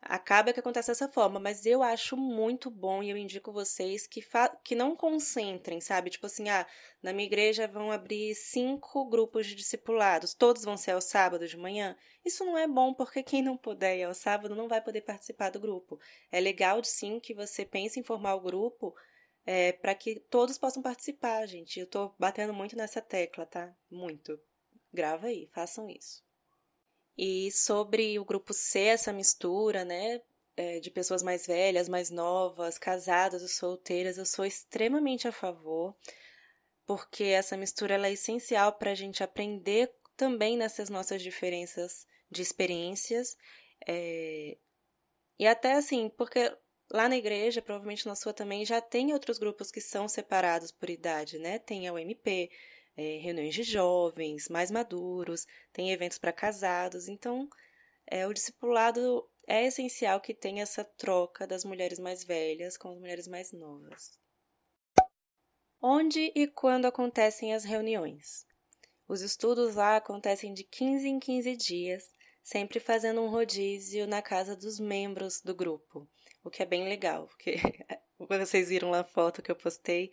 acaba 0.02 0.52
que 0.52 0.58
acontece 0.58 0.88
dessa 0.88 1.08
forma, 1.08 1.38
mas 1.38 1.64
eu 1.64 1.80
acho 1.80 2.16
muito 2.16 2.68
bom 2.68 3.02
e 3.02 3.10
eu 3.10 3.16
indico 3.16 3.52
vocês 3.52 4.04
que, 4.06 4.20
que 4.64 4.74
não 4.74 4.96
concentrem, 4.96 5.80
sabe? 5.80 6.10
Tipo 6.10 6.26
assim, 6.26 6.48
ah, 6.48 6.66
na 7.00 7.12
minha 7.12 7.26
igreja 7.26 7.68
vão 7.68 7.92
abrir 7.92 8.34
cinco 8.34 9.08
grupos 9.08 9.46
de 9.46 9.54
discipulados, 9.54 10.34
todos 10.34 10.64
vão 10.64 10.76
ser 10.76 10.90
ao 10.90 11.00
sábado 11.00 11.46
de 11.46 11.56
manhã. 11.56 11.96
Isso 12.24 12.44
não 12.44 12.58
é 12.58 12.66
bom 12.66 12.92
porque 12.92 13.22
quem 13.22 13.42
não 13.42 13.56
puder 13.56 13.96
ir 13.96 14.02
ao 14.02 14.14
sábado 14.14 14.56
não 14.56 14.66
vai 14.66 14.80
poder 14.80 15.02
participar 15.02 15.50
do 15.50 15.60
grupo. 15.60 16.00
É 16.32 16.40
legal 16.40 16.82
sim 16.82 17.20
que 17.20 17.32
você 17.32 17.64
pense 17.64 18.00
em 18.00 18.02
formar 18.02 18.34
o 18.34 18.40
grupo 18.40 18.94
é, 19.44 19.72
para 19.72 19.94
que 19.94 20.20
todos 20.30 20.58
possam 20.58 20.82
participar, 20.82 21.46
gente. 21.46 21.80
Eu 21.80 21.86
tô 21.86 22.14
batendo 22.18 22.52
muito 22.52 22.76
nessa 22.76 23.00
tecla, 23.00 23.46
tá? 23.46 23.74
Muito. 23.90 24.40
Grava 24.92 25.28
aí, 25.28 25.48
façam 25.52 25.88
isso. 25.88 26.22
E 27.16 27.50
sobre 27.50 28.18
o 28.18 28.24
grupo 28.24 28.52
C, 28.52 28.80
essa 28.80 29.12
mistura, 29.12 29.84
né, 29.84 30.20
é, 30.56 30.80
de 30.80 30.90
pessoas 30.90 31.22
mais 31.22 31.46
velhas, 31.46 31.88
mais 31.88 32.10
novas, 32.10 32.78
casadas 32.78 33.42
ou 33.42 33.48
solteiras, 33.48 34.18
eu 34.18 34.26
sou 34.26 34.44
extremamente 34.44 35.28
a 35.28 35.32
favor, 35.32 35.94
porque 36.86 37.24
essa 37.24 37.56
mistura 37.56 37.94
ela 37.94 38.06
é 38.06 38.12
essencial 38.12 38.72
para 38.72 38.92
a 38.92 38.94
gente 38.94 39.22
aprender 39.22 39.92
também 40.16 40.56
nessas 40.56 40.88
nossas 40.88 41.22
diferenças 41.22 42.06
de 42.30 42.42
experiências. 42.42 43.36
É, 43.86 44.56
e 45.38 45.46
até 45.46 45.72
assim, 45.72 46.08
porque 46.08 46.56
lá 46.92 47.08
na 47.08 47.16
igreja, 47.16 47.62
provavelmente 47.62 48.06
na 48.06 48.14
sua 48.14 48.34
também, 48.34 48.66
já 48.66 48.80
tem 48.80 49.14
outros 49.14 49.38
grupos 49.38 49.70
que 49.70 49.80
são 49.80 50.06
separados 50.06 50.70
por 50.70 50.90
idade, 50.90 51.38
né? 51.38 51.58
Tem 51.58 51.88
a 51.88 51.92
UMP, 51.92 52.50
é, 52.96 53.18
reuniões 53.18 53.54
de 53.54 53.62
jovens, 53.62 54.48
mais 54.48 54.70
maduros, 54.70 55.46
tem 55.72 55.90
eventos 55.90 56.18
para 56.18 56.32
casados. 56.32 57.08
Então, 57.08 57.48
é, 58.06 58.26
o 58.26 58.34
discipulado 58.34 59.26
é 59.46 59.66
essencial 59.66 60.20
que 60.20 60.34
tenha 60.34 60.62
essa 60.62 60.84
troca 60.84 61.46
das 61.46 61.64
mulheres 61.64 61.98
mais 61.98 62.22
velhas 62.22 62.76
com 62.76 62.90
as 62.90 62.98
mulheres 62.98 63.26
mais 63.26 63.52
novas. 63.52 64.20
Onde 65.80 66.30
e 66.34 66.46
quando 66.46 66.84
acontecem 66.84 67.54
as 67.54 67.64
reuniões? 67.64 68.46
Os 69.08 69.20
estudos 69.20 69.74
lá 69.74 69.96
acontecem 69.96 70.54
de 70.54 70.62
15 70.62 71.08
em 71.08 71.18
15 71.18 71.56
dias, 71.56 72.14
sempre 72.42 72.78
fazendo 72.78 73.20
um 73.20 73.28
rodízio 73.28 74.06
na 74.06 74.22
casa 74.22 74.54
dos 74.54 74.78
membros 74.78 75.40
do 75.40 75.54
grupo, 75.54 76.08
o 76.44 76.50
que 76.50 76.62
é 76.62 76.66
bem 76.66 76.84
legal, 76.84 77.26
porque 77.26 77.56
vocês 78.18 78.68
viram 78.68 78.90
lá 78.90 79.00
a 79.00 79.04
foto 79.04 79.42
que 79.42 79.50
eu 79.50 79.56
postei, 79.56 80.12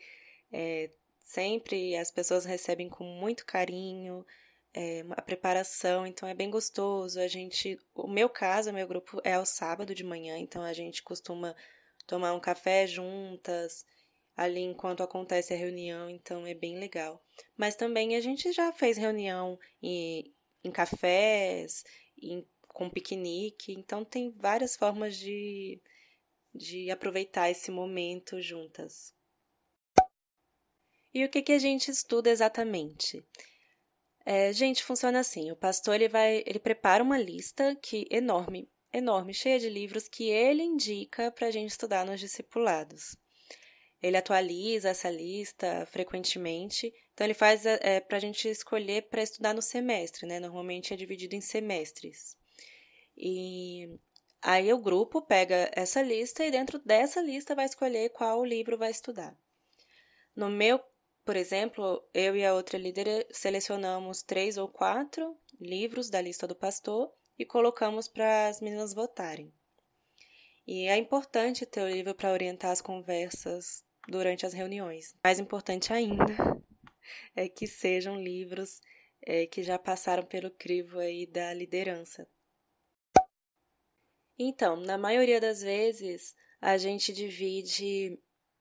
é, 0.52 0.90
Sempre 1.30 1.96
as 1.96 2.10
pessoas 2.10 2.44
recebem 2.44 2.90
com 2.90 3.04
muito 3.04 3.46
carinho 3.46 4.26
é, 4.74 5.06
a 5.12 5.22
preparação, 5.22 6.08
então 6.08 6.28
é 6.28 6.34
bem 6.34 6.50
gostoso. 6.50 7.20
A 7.20 7.28
gente, 7.28 7.78
o 7.94 8.08
meu 8.08 8.28
caso, 8.28 8.72
o 8.72 8.74
meu 8.74 8.88
grupo 8.88 9.22
é 9.24 9.34
ao 9.34 9.46
sábado 9.46 9.94
de 9.94 10.04
manhã, 10.04 10.40
então 10.40 10.64
a 10.64 10.74
gente 10.74 11.04
costuma 11.04 11.56
tomar 12.08 12.34
um 12.34 12.40
café 12.40 12.88
juntas 12.88 13.86
ali 14.36 14.62
enquanto 14.62 15.04
acontece 15.04 15.54
a 15.54 15.58
reunião, 15.58 16.10
então 16.10 16.48
é 16.48 16.56
bem 16.56 16.80
legal. 16.80 17.24
Mas 17.56 17.76
também 17.76 18.16
a 18.16 18.22
gente 18.22 18.52
já 18.52 18.74
fez 18.74 18.98
reunião 18.98 19.60
em, 19.84 20.34
em 20.64 20.72
cafés, 20.72 21.84
em, 22.20 22.44
com 22.70 22.90
piquenique, 22.90 23.72
então 23.72 24.04
tem 24.04 24.32
várias 24.32 24.76
formas 24.76 25.16
de, 25.16 25.80
de 26.54 26.90
aproveitar 26.90 27.50
esse 27.50 27.72
momento 27.72 28.42
juntas. 28.42 29.14
E 31.14 31.26
o 31.26 31.30
que, 31.30 31.42
que 31.42 31.52
a 31.52 31.60
gente 31.60 31.90
estuda 31.90 32.30
exatamente? 32.30 33.24
É, 34.26 34.54
gente, 34.54 34.84
funciona 34.84 35.20
assim: 35.20 35.52
o 35.52 35.56
pastor 35.56 35.96
ele 35.96 36.08
vai, 36.08 36.44
ele 36.46 36.60
prepara 36.60 37.04
uma 37.04 37.18
lista 37.18 37.76
que 37.76 38.08
enorme, 38.12 38.70
enorme, 38.94 39.34
cheia 39.34 39.60
de 39.60 39.70
livros 39.70 40.08
que 40.08 40.30
ele 40.30 40.62
indica 40.62 41.32
para 41.32 41.48
a 41.48 41.52
gente 41.52 41.72
estudar 41.72 42.06
nos 42.06 42.20
discipulados. 42.20 43.16
Ele 44.02 44.16
atualiza 44.16 44.90
essa 44.90 45.10
lista 45.10 45.86
frequentemente, 45.88 46.94
então 47.14 47.26
ele 47.26 47.34
faz 47.34 47.66
é, 47.66 48.00
para 48.00 48.18
a 48.18 48.20
gente 48.20 48.48
escolher 48.48 49.10
para 49.10 49.24
estudar 49.24 49.54
no 49.54 49.62
semestre, 49.62 50.26
né? 50.26 50.40
Normalmente 50.40 50.94
é 50.94 50.98
dividido 50.98 51.36
em 51.36 51.42
semestres. 51.42 52.38
E 53.18 53.90
aí 54.42 54.72
o 54.74 54.78
grupo 54.78 55.22
pega 55.22 55.70
essa 55.74 56.02
lista 56.02 56.46
e 56.46 56.52
dentro 56.52 56.80
dessa 56.80 57.22
lista 57.22 57.56
vai 57.56 57.66
escolher 57.66 58.10
qual 58.10 58.44
livro 58.44 58.78
vai 58.78 58.92
estudar. 58.92 59.38
No 60.36 60.50
meu 60.50 60.80
por 61.30 61.36
exemplo, 61.36 62.04
eu 62.12 62.36
e 62.36 62.44
a 62.44 62.56
outra 62.56 62.76
líder 62.76 63.28
selecionamos 63.30 64.24
três 64.24 64.58
ou 64.58 64.68
quatro 64.68 65.38
livros 65.62 66.10
da 66.10 66.20
lista 66.20 66.48
do 66.48 66.56
pastor 66.56 67.14
e 67.38 67.46
colocamos 67.46 68.08
para 68.08 68.48
as 68.48 68.60
meninas 68.60 68.96
votarem. 68.96 69.54
E 70.66 70.88
é 70.88 70.98
importante 70.98 71.68
ter 71.68 71.84
o 71.84 71.88
livro 71.88 72.16
para 72.16 72.32
orientar 72.32 72.72
as 72.72 72.82
conversas 72.82 73.84
durante 74.08 74.44
as 74.44 74.54
reuniões. 74.54 75.16
Mais 75.24 75.40
importante 75.40 75.94
ainda 75.94 76.26
é 77.36 77.48
que 77.48 77.68
sejam 77.68 78.20
livros 78.20 78.82
é, 79.22 79.46
que 79.46 79.62
já 79.62 79.78
passaram 79.78 80.24
pelo 80.24 80.50
crivo 80.50 80.98
aí 80.98 81.28
da 81.28 81.54
liderança. 81.54 82.28
Então, 84.42 84.78
na 84.78 84.98
maioria 84.98 85.42
das 85.42 85.62
vezes, 85.62 86.34
a 86.62 86.78
gente 86.78 87.12
divide 87.12 88.18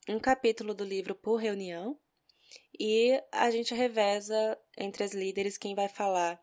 um 0.08 0.18
capítulo 0.18 0.74
do 0.74 0.82
livro 0.82 1.14
por 1.14 1.36
reunião 1.36 1.96
e 2.76 3.22
a 3.30 3.48
gente 3.52 3.72
reveza 3.74 4.58
entre 4.76 5.04
as 5.04 5.12
líderes 5.12 5.56
quem 5.56 5.76
vai 5.76 5.88
falar 5.88 6.42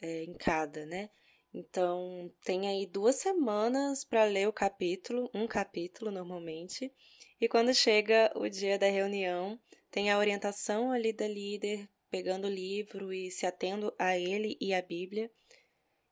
é, 0.00 0.22
em 0.22 0.34
cada, 0.34 0.86
né? 0.86 1.10
Então, 1.52 2.32
tem 2.44 2.68
aí 2.68 2.86
duas 2.86 3.16
semanas 3.16 4.04
para 4.04 4.24
ler 4.24 4.46
o 4.46 4.52
capítulo, 4.52 5.28
um 5.34 5.48
capítulo 5.48 6.12
normalmente, 6.12 6.92
e 7.40 7.48
quando 7.48 7.74
chega 7.74 8.30
o 8.36 8.48
dia 8.48 8.78
da 8.78 8.86
reunião, 8.86 9.58
tem 9.90 10.10
a 10.10 10.18
orientação 10.18 10.92
ali 10.92 11.12
da 11.12 11.26
líder, 11.26 11.88
pegando 12.10 12.46
o 12.46 12.50
livro 12.50 13.12
e 13.12 13.28
se 13.28 13.44
atendo 13.44 13.92
a 13.98 14.16
ele 14.16 14.56
e 14.60 14.72
a 14.72 14.82
Bíblia, 14.82 15.30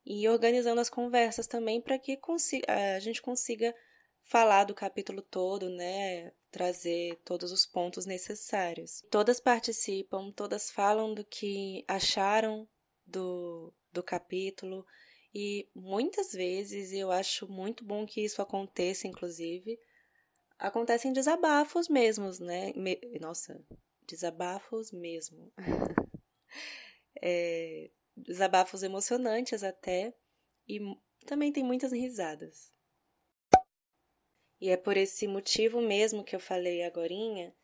e 0.04 0.28
organizando 0.28 0.80
as 0.80 0.90
conversas 0.90 1.46
também 1.46 1.80
para 1.80 1.98
que 1.98 2.18
a 2.68 2.98
gente 2.98 3.22
consiga 3.22 3.74
falar 4.24 4.64
do 4.64 4.74
capítulo 4.74 5.22
todo, 5.22 5.68
né? 5.68 6.32
Trazer 6.50 7.20
todos 7.24 7.52
os 7.52 7.66
pontos 7.66 8.06
necessários. 8.06 9.02
Todas 9.10 9.40
participam, 9.40 10.30
todas 10.32 10.70
falam 10.70 11.14
do 11.14 11.24
que 11.24 11.84
acharam 11.88 12.68
do, 13.06 13.72
do 13.92 14.02
capítulo, 14.02 14.86
e 15.34 15.68
muitas 15.74 16.32
vezes 16.32 16.92
eu 16.92 17.10
acho 17.10 17.50
muito 17.50 17.84
bom 17.84 18.06
que 18.06 18.24
isso 18.24 18.40
aconteça, 18.40 19.08
inclusive. 19.08 19.78
Acontecem 20.56 21.12
desabafos 21.12 21.88
mesmos, 21.88 22.38
né? 22.38 22.72
Me... 22.76 23.00
Nossa, 23.20 23.60
desabafos 24.06 24.92
mesmo. 24.92 25.52
é, 27.20 27.90
desabafos 28.16 28.82
emocionantes 28.82 29.62
até, 29.62 30.14
e 30.68 30.80
também 31.26 31.52
tem 31.52 31.64
muitas 31.64 31.92
risadas. 31.92 32.72
E 34.60 34.70
é 34.70 34.76
por 34.76 34.96
esse 34.96 35.26
motivo 35.26 35.80
mesmo 35.80 36.24
que 36.24 36.34
eu 36.34 36.40
falei 36.40 36.82
agorinha 36.82 37.54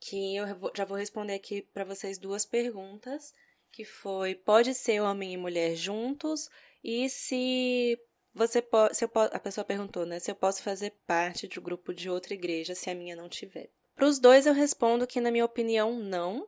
que 0.00 0.36
eu 0.36 0.46
já 0.74 0.84
vou 0.84 0.96
responder 0.96 1.34
aqui 1.34 1.62
para 1.62 1.84
vocês 1.84 2.18
duas 2.18 2.44
perguntas, 2.44 3.32
que 3.72 3.84
foi 3.84 4.34
pode 4.34 4.74
ser 4.74 5.00
homem 5.00 5.32
e 5.32 5.36
mulher 5.36 5.74
juntos 5.74 6.48
e 6.82 7.08
se 7.08 7.98
você 8.32 8.60
pode, 8.60 8.96
se 8.96 9.04
eu, 9.04 9.10
a 9.14 9.38
pessoa 9.38 9.64
perguntou, 9.64 10.04
né, 10.04 10.18
se 10.18 10.30
eu 10.30 10.34
posso 10.34 10.62
fazer 10.62 10.94
parte 11.06 11.48
um 11.58 11.62
grupo 11.62 11.94
de 11.94 12.08
outra 12.08 12.34
igreja 12.34 12.74
se 12.74 12.90
a 12.90 12.94
minha 12.94 13.16
não 13.16 13.28
tiver. 13.28 13.70
Para 13.94 14.06
os 14.06 14.18
dois 14.18 14.46
eu 14.46 14.52
respondo 14.52 15.06
que 15.06 15.20
na 15.20 15.30
minha 15.30 15.44
opinião 15.44 15.98
não, 15.98 16.46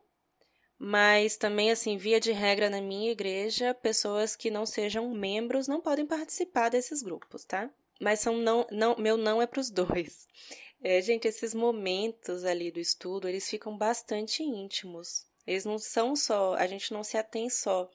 mas 0.79 1.35
também 1.35 1.69
assim, 1.69 1.97
via 1.97 2.21
de 2.21 2.31
regra 2.31 2.69
na 2.69 2.81
minha 2.81 3.11
igreja, 3.11 3.73
pessoas 3.73 4.33
que 4.33 4.49
não 4.49 4.65
sejam 4.65 5.13
membros 5.13 5.67
não 5.67 5.81
podem 5.81 6.05
participar 6.05 6.69
desses 6.69 7.03
grupos, 7.03 7.43
tá? 7.43 7.69
Mas 7.99 8.21
são 8.21 8.37
não, 8.37 8.65
não 8.71 8.95
meu 8.97 9.17
não 9.17 9.41
é 9.41 9.45
para 9.45 9.59
os 9.59 9.69
dois. 9.69 10.27
É, 10.81 11.01
gente, 11.01 11.27
esses 11.27 11.53
momentos 11.53 12.45
ali 12.45 12.71
do 12.71 12.79
estudo, 12.79 13.27
eles 13.27 13.49
ficam 13.49 13.77
bastante 13.77 14.41
íntimos. 14.41 15.25
Eles 15.45 15.65
não 15.65 15.77
são 15.77 16.15
só, 16.15 16.53
a 16.53 16.65
gente 16.67 16.93
não 16.93 17.03
se 17.03 17.17
atém 17.17 17.49
só 17.49 17.91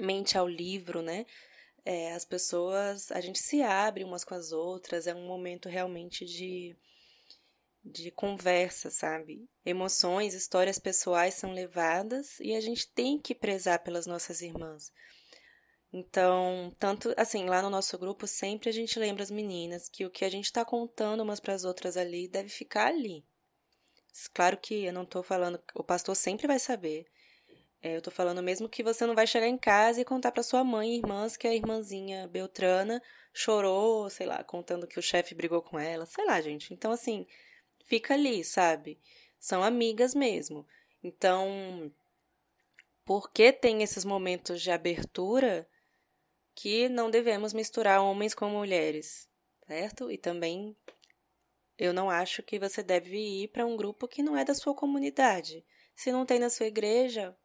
mente 0.00 0.36
ao 0.36 0.48
livro, 0.48 1.02
né? 1.02 1.24
É, 1.84 2.12
as 2.12 2.24
pessoas, 2.24 3.12
a 3.12 3.20
gente 3.20 3.38
se 3.38 3.62
abre 3.62 4.02
umas 4.02 4.24
com 4.24 4.34
as 4.34 4.50
outras, 4.50 5.06
é 5.06 5.14
um 5.14 5.24
momento 5.24 5.68
realmente 5.68 6.24
de, 6.24 6.76
de 7.84 8.10
conversa, 8.10 8.90
sabe? 8.90 9.48
Emoções, 9.64 10.34
histórias 10.34 10.78
pessoais 10.78 11.34
são 11.34 11.52
levadas 11.52 12.38
e 12.40 12.54
a 12.54 12.60
gente 12.60 12.90
tem 12.92 13.18
que 13.18 13.34
prezar 13.34 13.82
pelas 13.82 14.06
nossas 14.06 14.42
irmãs. 14.42 14.92
Então, 15.92 16.74
tanto 16.78 17.12
assim, 17.16 17.46
lá 17.46 17.60
no 17.62 17.70
nosso 17.70 17.98
grupo, 17.98 18.26
sempre 18.26 18.68
a 18.68 18.72
gente 18.72 18.98
lembra 18.98 19.22
as 19.22 19.30
meninas 19.30 19.88
que 19.88 20.04
o 20.04 20.10
que 20.10 20.24
a 20.24 20.30
gente 20.30 20.44
está 20.44 20.64
contando 20.64 21.22
umas 21.22 21.40
para 21.40 21.54
as 21.54 21.64
outras 21.64 21.96
ali 21.96 22.28
deve 22.28 22.48
ficar 22.48 22.86
ali. 22.86 23.24
Claro 24.32 24.56
que 24.56 24.84
eu 24.84 24.92
não 24.92 25.02
estou 25.02 25.22
falando, 25.22 25.60
o 25.74 25.82
pastor 25.82 26.14
sempre 26.14 26.46
vai 26.46 26.58
saber. 26.58 27.06
É, 27.82 27.94
eu 27.94 27.98
estou 27.98 28.12
falando 28.12 28.42
mesmo 28.42 28.68
que 28.68 28.82
você 28.82 29.06
não 29.06 29.14
vai 29.14 29.26
chegar 29.26 29.48
em 29.48 29.56
casa 29.56 30.00
e 30.00 30.04
contar 30.04 30.32
para 30.32 30.42
sua 30.42 30.62
mãe 30.62 30.92
e 30.92 30.98
irmãs 30.98 31.36
que 31.36 31.48
a 31.48 31.54
irmãzinha 31.54 32.28
Beltrana 32.28 33.02
chorou, 33.32 34.10
sei 34.10 34.26
lá, 34.26 34.44
contando 34.44 34.86
que 34.86 34.98
o 34.98 35.02
chefe 35.02 35.34
brigou 35.34 35.62
com 35.62 35.78
ela, 35.78 36.04
sei 36.04 36.24
lá, 36.26 36.40
gente. 36.40 36.74
Então, 36.74 36.92
assim, 36.92 37.26
fica 37.90 38.14
ali, 38.14 38.44
sabe? 38.44 39.00
São 39.38 39.64
amigas 39.64 40.14
mesmo. 40.14 40.64
Então, 41.02 41.92
porque 43.04 43.52
tem 43.52 43.82
esses 43.82 44.04
momentos 44.04 44.62
de 44.62 44.70
abertura, 44.70 45.68
que 46.54 46.88
não 46.88 47.10
devemos 47.10 47.52
misturar 47.52 48.00
homens 48.02 48.32
com 48.32 48.48
mulheres, 48.48 49.28
certo? 49.66 50.10
E 50.10 50.16
também 50.16 50.76
eu 51.76 51.92
não 51.92 52.08
acho 52.08 52.42
que 52.42 52.58
você 52.58 52.82
deve 52.82 53.16
ir 53.16 53.48
para 53.48 53.66
um 53.66 53.76
grupo 53.76 54.06
que 54.06 54.22
não 54.22 54.36
é 54.36 54.44
da 54.44 54.54
sua 54.54 54.74
comunidade. 54.74 55.64
Se 55.96 56.12
não 56.12 56.24
tem 56.24 56.38
na 56.38 56.50
sua 56.50 56.66
igreja, 56.66 57.36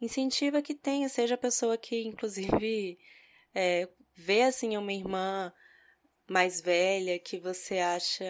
incentiva 0.00 0.62
que 0.62 0.74
tenha, 0.74 1.08
seja 1.08 1.34
a 1.36 1.38
pessoa 1.38 1.78
que, 1.78 2.02
inclusive, 2.02 2.98
é, 3.54 3.88
vê 4.16 4.42
assim 4.42 4.76
uma 4.76 4.92
irmã 4.92 5.52
mais 6.28 6.60
velha 6.60 7.18
que 7.18 7.38
você 7.38 7.78
acha 7.78 8.24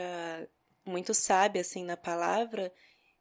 muito 0.85 1.15
sábia 1.15 1.61
assim 1.61 1.85
na 1.85 1.97
palavra 1.97 2.73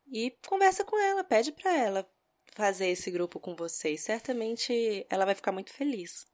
e 0.07 0.31
conversa 0.47 0.83
com 0.83 0.99
ela, 0.99 1.23
pede 1.23 1.51
para 1.51 1.75
ela 1.77 2.09
fazer 2.53 2.87
esse 2.87 3.09
grupo 3.09 3.39
com 3.39 3.55
vocês. 3.55 4.01
Certamente 4.01 5.05
ela 5.09 5.25
vai 5.25 5.35
ficar 5.35 5.51
muito 5.51 5.71
feliz. 5.73 6.25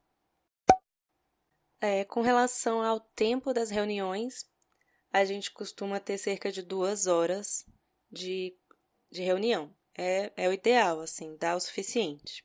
É, 1.80 2.04
com 2.04 2.20
relação 2.20 2.82
ao 2.82 3.00
tempo 3.00 3.54
das 3.54 3.70
reuniões, 3.70 4.44
a 5.10 5.24
gente 5.24 5.50
costuma 5.50 5.98
ter 5.98 6.18
cerca 6.18 6.52
de 6.52 6.62
duas 6.62 7.06
horas 7.06 7.64
de, 8.10 8.54
de 9.10 9.22
reunião. 9.22 9.74
É, 9.96 10.32
é 10.36 10.48
o 10.48 10.52
ideal, 10.52 11.00
assim, 11.00 11.36
dá 11.36 11.56
o 11.56 11.60
suficiente. 11.60 12.44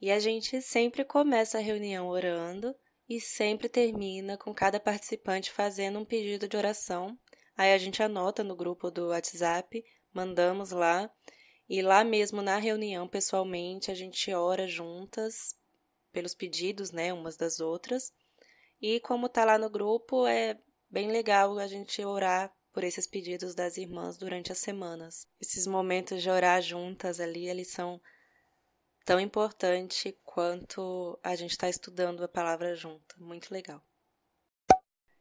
E 0.00 0.10
a 0.10 0.18
gente 0.18 0.62
sempre 0.62 1.04
começa 1.04 1.58
a 1.58 1.60
reunião 1.60 2.08
orando 2.08 2.74
e 3.10 3.20
sempre 3.20 3.68
termina 3.68 4.38
com 4.38 4.54
cada 4.54 4.78
participante 4.78 5.50
fazendo 5.50 5.98
um 5.98 6.04
pedido 6.04 6.46
de 6.46 6.56
oração. 6.56 7.18
Aí 7.56 7.72
a 7.72 7.78
gente 7.78 8.00
anota 8.00 8.44
no 8.44 8.54
grupo 8.54 8.88
do 8.88 9.08
WhatsApp, 9.08 9.84
mandamos 10.14 10.70
lá, 10.70 11.12
e 11.68 11.82
lá 11.82 12.04
mesmo 12.04 12.40
na 12.40 12.56
reunião, 12.56 13.08
pessoalmente, 13.08 13.90
a 13.90 13.94
gente 13.94 14.32
ora 14.32 14.68
juntas 14.68 15.58
pelos 16.12 16.34
pedidos, 16.34 16.92
né, 16.92 17.12
umas 17.12 17.36
das 17.36 17.58
outras. 17.58 18.12
E 18.80 19.00
como 19.00 19.28
tá 19.28 19.44
lá 19.44 19.58
no 19.58 19.68
grupo, 19.68 20.24
é 20.24 20.56
bem 20.88 21.10
legal 21.10 21.58
a 21.58 21.66
gente 21.66 22.04
orar 22.04 22.54
por 22.72 22.84
esses 22.84 23.08
pedidos 23.08 23.56
das 23.56 23.76
irmãs 23.76 24.16
durante 24.18 24.52
as 24.52 24.58
semanas. 24.58 25.26
Esses 25.40 25.66
momentos 25.66 26.22
de 26.22 26.30
orar 26.30 26.62
juntas 26.62 27.18
ali, 27.18 27.48
eles 27.48 27.72
são 27.72 28.00
tão 29.10 29.18
importantes 29.18 30.14
quanto 30.24 31.18
a 31.20 31.34
gente 31.34 31.50
está 31.50 31.68
estudando 31.68 32.22
a 32.22 32.28
palavra 32.28 32.76
junto. 32.76 33.20
Muito 33.20 33.52
legal. 33.52 33.82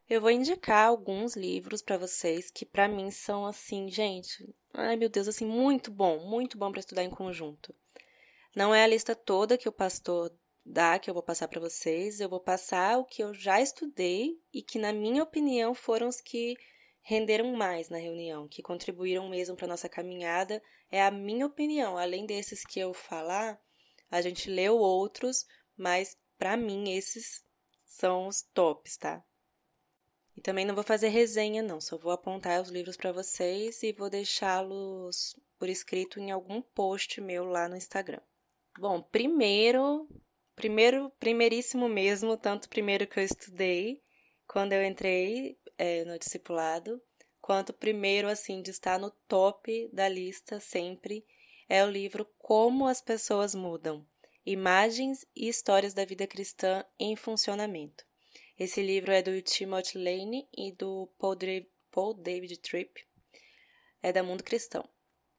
Eu 0.08 0.21
vou 0.21 0.30
indicar 0.30 0.86
alguns 0.86 1.36
livros 1.36 1.82
para 1.82 1.97
vocês 1.97 2.52
que 2.52 2.67
para 2.67 2.88
mim 2.88 3.10
são 3.10 3.47
assim, 3.47 3.89
gente, 3.89 4.47
ai 4.75 4.95
meu 4.95 5.10
Deus, 5.10 5.28
assim 5.28 5.43
muito 5.43 5.89
bom, 5.89 6.19
muito 6.19 6.56
bom 6.56 6.69
para 6.69 6.82
estudar 6.82 7.04
em 7.04 7.10
conjunto. 7.10 7.73
Não 8.56 8.75
é 8.75 8.84
a 8.84 8.88
lista 8.88 9.15
toda 9.15 9.58
que 9.58 9.67
o 9.67 9.71
pastor 9.71 10.32
dá 10.63 10.99
que 10.99 11.10
eu 11.10 11.13
vou 11.15 11.23
passar 11.23 11.47
para 11.47 11.60
vocês, 11.60 12.19
eu 12.19 12.30
vou 12.30 12.39
passar 12.39 12.99
o 12.99 13.06
que 13.06 13.23
eu 13.23 13.34
já 13.34 13.60
estudei 13.60 14.39
e 14.54 14.62
que, 14.62 14.78
na 14.78 14.93
minha 14.93 15.23
opinião, 15.23 15.73
foram 15.73 16.10
os 16.10 16.21
que 16.21 16.54
renderam 17.02 17.54
mais 17.54 17.89
na 17.89 17.97
reunião, 17.97 18.47
que 18.47 18.62
contribuíram 18.62 19.28
mesmo 19.28 19.56
para 19.56 19.67
nossa 19.67 19.89
caminhada. 19.89 20.62
É 20.91 21.04
a 21.04 21.10
minha 21.10 21.47
opinião. 21.47 21.97
Além 21.97 22.28
desses 22.28 22.63
que 22.63 22.80
eu 22.80 22.93
falar, 22.93 23.60
a 24.10 24.22
gente 24.22 24.50
leu 24.50 24.78
outros, 24.78 25.45
mas 25.78 26.17
para 26.38 26.58
mim 26.58 26.91
esses 26.91 27.43
são 27.86 28.28
os 28.28 28.41
tops, 28.54 28.98
tá? 28.98 29.24
E 30.36 30.41
também 30.41 30.65
não 30.65 30.76
vou 30.76 30.84
fazer 30.84 31.10
resenha, 31.10 31.62
não, 31.62 31.82
só 31.82 31.98
vou 31.98 32.12
apontar 32.12 32.62
os 32.62 32.69
livros 32.69 32.95
para 32.95 33.12
vocês 33.12 33.84
e 33.84 33.91
vou 33.91 34.10
deixá-los 34.10 35.36
por 35.58 35.67
escrito 35.67 36.19
em 36.19 36.32
algum 36.32 36.62
post 36.62 37.19
meu 37.19 37.43
lá 37.43 37.67
no 37.67 37.76
Instagram. 37.76 38.22
Bom, 38.78 39.02
primeiro 39.02 40.08
primeiro, 40.60 41.10
primeiríssimo 41.12 41.88
mesmo, 41.88 42.36
tanto 42.36 42.67
primeiro 42.67 43.08
que 43.08 43.17
eu 43.17 43.24
estudei 43.24 44.04
quando 44.45 44.74
eu 44.74 44.84
entrei 44.84 45.58
é, 45.78 46.04
no 46.04 46.19
discipulado, 46.19 47.02
quanto 47.39 47.72
primeiro, 47.72 48.28
assim, 48.28 48.62
de 48.62 48.69
estar 48.69 49.00
no 49.00 49.10
top 49.26 49.89
da 49.93 50.10
lista 50.10 50.60
sempre, 50.60 51.26
é 51.70 51.86
o 51.86 51.90
livro 51.90 52.26
Como 52.40 52.88
as 52.88 53.00
Pessoas 53.00 53.54
Mudam 53.54 54.06
Imagens 54.46 55.26
e 55.36 55.48
Histórias 55.48 55.94
da 55.94 56.04
Vida 56.04 56.26
Cristã 56.26 56.84
em 57.00 57.16
Funcionamento. 57.16 58.04
Esse 58.58 58.82
livro 58.82 59.12
é 59.12 59.22
do 59.22 59.40
Timothy 59.42 59.98
Lane 60.00 60.50
e 60.58 60.72
do 60.72 61.08
Paul 61.92 62.16
David 62.16 62.58
Tripp, 62.58 63.06
é 64.02 64.12
da 64.12 64.24
Mundo 64.24 64.44
Cristão. 64.44 64.90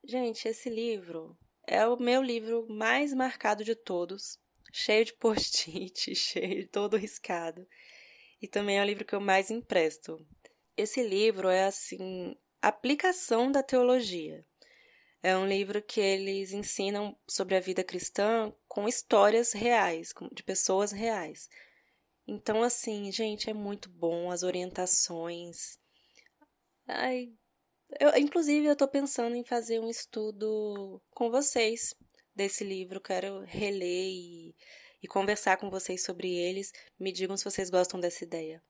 Gente, 0.04 0.46
esse 0.46 0.70
livro 0.70 1.36
é 1.66 1.84
o 1.86 1.96
meu 1.96 2.22
livro 2.22 2.66
mais 2.68 3.12
marcado 3.12 3.64
de 3.64 3.74
todos 3.74 4.38
cheio 4.72 5.04
de 5.04 5.12
post-it, 5.14 6.14
cheio, 6.14 6.68
todo 6.68 6.96
riscado. 6.96 7.66
E 8.40 8.48
também 8.48 8.78
é 8.78 8.82
o 8.82 8.86
livro 8.86 9.04
que 9.04 9.14
eu 9.14 9.20
mais 9.20 9.50
empresto. 9.50 10.24
Esse 10.76 11.02
livro 11.02 11.48
é 11.48 11.64
assim, 11.64 12.36
aplicação 12.62 13.50
da 13.50 13.62
teologia. 13.62 14.46
É 15.22 15.36
um 15.36 15.46
livro 15.46 15.82
que 15.82 16.00
eles 16.00 16.52
ensinam 16.52 17.16
sobre 17.28 17.54
a 17.54 17.60
vida 17.60 17.84
cristã 17.84 18.52
com 18.66 18.88
histórias 18.88 19.52
reais, 19.52 20.14
de 20.32 20.42
pessoas 20.42 20.92
reais. 20.92 21.48
Então, 22.26 22.62
assim, 22.62 23.10
gente, 23.12 23.50
é 23.50 23.52
muito 23.52 23.90
bom 23.90 24.30
as 24.30 24.42
orientações. 24.42 25.78
Ai, 26.86 27.32
eu, 27.98 28.16
inclusive, 28.16 28.66
eu 28.66 28.72
estou 28.72 28.88
pensando 28.88 29.34
em 29.36 29.44
fazer 29.44 29.80
um 29.80 29.90
estudo 29.90 31.02
com 31.10 31.30
vocês 31.30 31.94
desse 32.34 32.64
livro, 32.64 33.00
quero 33.00 33.40
reler 33.40 34.08
e, 34.08 34.54
e 35.02 35.08
conversar 35.08 35.56
com 35.56 35.68
vocês 35.68 36.02
sobre 36.02 36.32
eles. 36.32 36.72
Me 36.98 37.12
digam 37.12 37.36
se 37.36 37.44
vocês 37.44 37.68
gostam 37.68 37.98
dessa 37.98 38.24
ideia. 38.24 38.62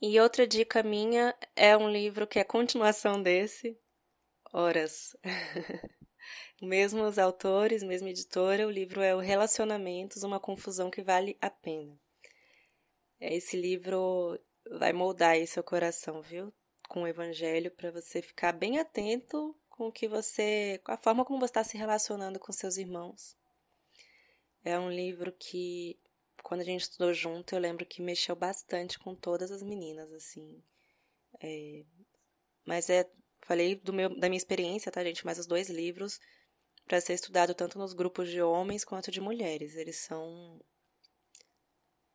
E 0.00 0.18
outra 0.18 0.46
dica 0.46 0.82
minha 0.82 1.36
é 1.54 1.76
um 1.76 1.90
livro 1.90 2.26
que 2.26 2.38
é 2.38 2.44
continuação 2.44 3.22
desse, 3.22 3.78
Horas. 4.52 5.16
Mesmos 6.60 7.18
autores, 7.18 7.82
mesma 7.82 8.10
editora, 8.10 8.66
o 8.66 8.70
livro 8.70 9.00
é 9.00 9.14
o 9.14 9.18
Relacionamentos, 9.18 10.24
uma 10.24 10.40
confusão 10.40 10.90
que 10.90 11.02
vale 11.02 11.38
a 11.40 11.48
pena. 11.48 11.98
Esse 13.20 13.56
livro 13.56 14.38
vai 14.72 14.92
moldar 14.92 15.30
aí 15.30 15.46
seu 15.46 15.62
coração, 15.62 16.20
viu? 16.20 16.52
Com 16.88 17.02
o 17.02 17.06
evangelho 17.06 17.70
para 17.70 17.90
você 17.90 18.20
ficar 18.20 18.52
bem 18.52 18.78
atento 18.78 19.56
com 19.68 19.90
que 19.90 20.08
você, 20.08 20.80
com 20.84 20.92
a 20.92 20.96
forma 20.96 21.24
como 21.24 21.38
você 21.38 21.46
está 21.46 21.64
se 21.64 21.78
relacionando 21.78 22.38
com 22.38 22.52
seus 22.52 22.76
irmãos. 22.76 23.36
É 24.64 24.78
um 24.78 24.90
livro 24.90 25.32
que, 25.32 25.98
quando 26.42 26.60
a 26.60 26.64
gente 26.64 26.82
estudou 26.82 27.14
junto, 27.14 27.54
eu 27.54 27.60
lembro 27.60 27.86
que 27.86 28.02
mexeu 28.02 28.34
bastante 28.34 28.98
com 28.98 29.14
todas 29.14 29.50
as 29.50 29.62
meninas, 29.62 30.12
assim. 30.12 30.62
É, 31.40 31.84
mas 32.66 32.90
é, 32.90 33.08
falei 33.42 33.74
do 33.76 33.92
meu, 33.92 34.08
da 34.18 34.28
minha 34.28 34.38
experiência, 34.38 34.92
tá, 34.92 35.02
gente? 35.04 35.24
Mas 35.24 35.38
os 35.38 35.46
dois 35.46 35.68
livros 35.68 36.18
para 36.86 37.00
ser 37.00 37.14
estudado 37.14 37.54
tanto 37.54 37.78
nos 37.78 37.92
grupos 37.92 38.28
de 38.28 38.42
homens 38.42 38.84
quanto 38.84 39.10
de 39.10 39.20
mulheres. 39.20 39.76
Eles 39.76 39.98
são 39.98 40.60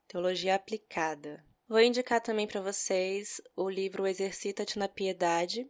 teologia 0.08 0.56
aplicada. 0.56 1.46
Vou 1.68 1.80
indicar 1.80 2.22
também 2.22 2.46
para 2.46 2.62
vocês 2.62 3.42
o 3.56 3.70
livro 3.70 4.06
Exercita-te 4.06 4.78
na 4.78 4.88
Piedade, 4.88 5.66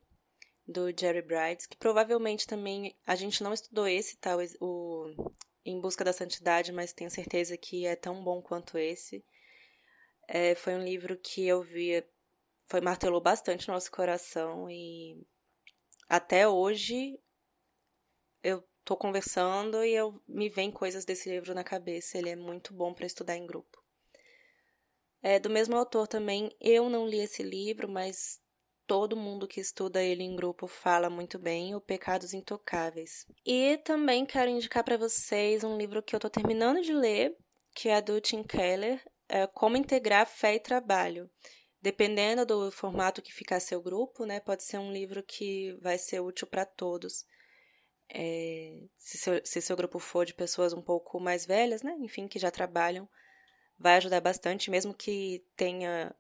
do 0.68 0.92
Jerry 0.98 1.22
Brides, 1.22 1.68
que 1.68 1.78
provavelmente 1.78 2.48
também 2.48 2.98
a 3.06 3.16
gente 3.16 3.44
não 3.44 3.54
estudou 3.54 3.88
esse, 3.88 4.18
tá? 4.18 4.36
O, 4.60 5.36
Em 5.64 5.80
Busca 5.80 6.04
da 6.04 6.12
Santidade, 6.12 6.72
mas 6.72 6.92
tenho 6.92 7.12
certeza 7.12 7.56
que 7.56 7.86
é 7.86 7.96
tão 7.96 8.24
bom 8.24 8.42
quanto 8.42 8.78
esse. 8.78 9.24
É, 10.28 10.56
foi 10.56 10.74
um 10.74 10.84
livro 10.84 11.18
que 11.18 11.46
eu 11.46 11.62
vi, 11.62 12.04
foi 12.68 12.82
martelou 12.82 13.22
bastante 13.22 13.68
nosso 13.68 13.92
coração 13.92 14.70
e 14.70 15.24
até 16.08 16.48
hoje 16.48 17.20
eu 18.44 18.64
tô 18.84 18.96
conversando 18.96 19.84
e 19.84 19.94
eu 19.94 20.22
me 20.28 20.50
vem 20.50 20.72
coisas 20.72 21.06
desse 21.06 21.30
livro 21.30 21.54
na 21.56 21.64
cabeça. 21.64 22.18
Ele 22.18 22.30
é 22.30 22.36
muito 22.36 22.74
bom 22.74 22.94
para 22.94 23.06
estudar 23.06 23.36
em 23.36 23.48
grupo. 23.48 23.84
É 25.22 25.40
do 25.40 25.50
mesmo 25.50 25.76
autor 25.76 26.08
também. 26.08 26.56
Eu 26.62 26.88
não 26.88 27.08
li 27.08 27.20
esse 27.20 27.42
livro, 27.42 27.90
mas 27.90 28.40
todo 28.86 29.18
mundo 29.18 29.48
que 29.48 29.60
estuda 29.60 30.04
ele 30.04 30.24
em 30.24 30.36
grupo 30.36 30.68
fala 30.68 31.10
muito 31.10 31.40
bem, 31.40 31.74
O 31.74 31.82
Pecados 31.82 32.34
Intocáveis. 32.34 33.26
E 33.44 33.78
também 33.80 34.26
quero 34.26 34.52
indicar 34.52 34.84
para 34.84 34.98
vocês 34.98 35.64
um 35.64 35.78
livro 35.78 36.04
que 36.04 36.14
eu 36.16 36.20
estou 36.20 36.30
terminando 36.30 36.82
de 36.82 36.94
ler, 36.94 37.36
que 37.74 37.90
é 37.90 38.02
do 38.02 38.22
Tim 38.22 38.44
Keller, 38.44 39.04
é 39.28 39.48
Como 39.48 39.78
Integrar 39.78 40.28
Fé 40.28 40.56
e 40.56 40.60
Trabalho. 40.60 41.30
Dependendo 41.86 42.48
do 42.48 42.72
formato 42.72 43.22
que 43.22 43.32
ficar 43.32 43.60
seu 43.60 43.80
grupo, 43.80 44.26
né, 44.26 44.40
pode 44.40 44.64
ser 44.64 44.80
um 44.80 44.92
livro 44.92 45.22
que 45.22 45.78
vai 45.84 46.00
ser 46.00 46.20
útil 46.20 46.48
para 46.48 46.66
todos. 46.66 47.28
É, 48.10 48.82
se, 48.98 49.20
seu, 49.20 49.40
se 49.46 49.62
seu 49.62 49.78
grupo 49.78 50.00
for 50.00 50.26
de 50.26 50.34
pessoas 50.34 50.74
um 50.74 50.82
pouco 50.82 51.20
mais 51.20 51.46
velhas, 51.46 51.84
né, 51.84 51.96
enfim, 52.00 52.28
que 52.28 52.40
já 52.40 52.50
trabalham, 52.50 53.08
vai 53.78 53.98
ajudar 53.98 54.20
bastante, 54.20 54.72
mesmo 54.72 54.96
que 54.96 55.46
tenha 55.56 56.12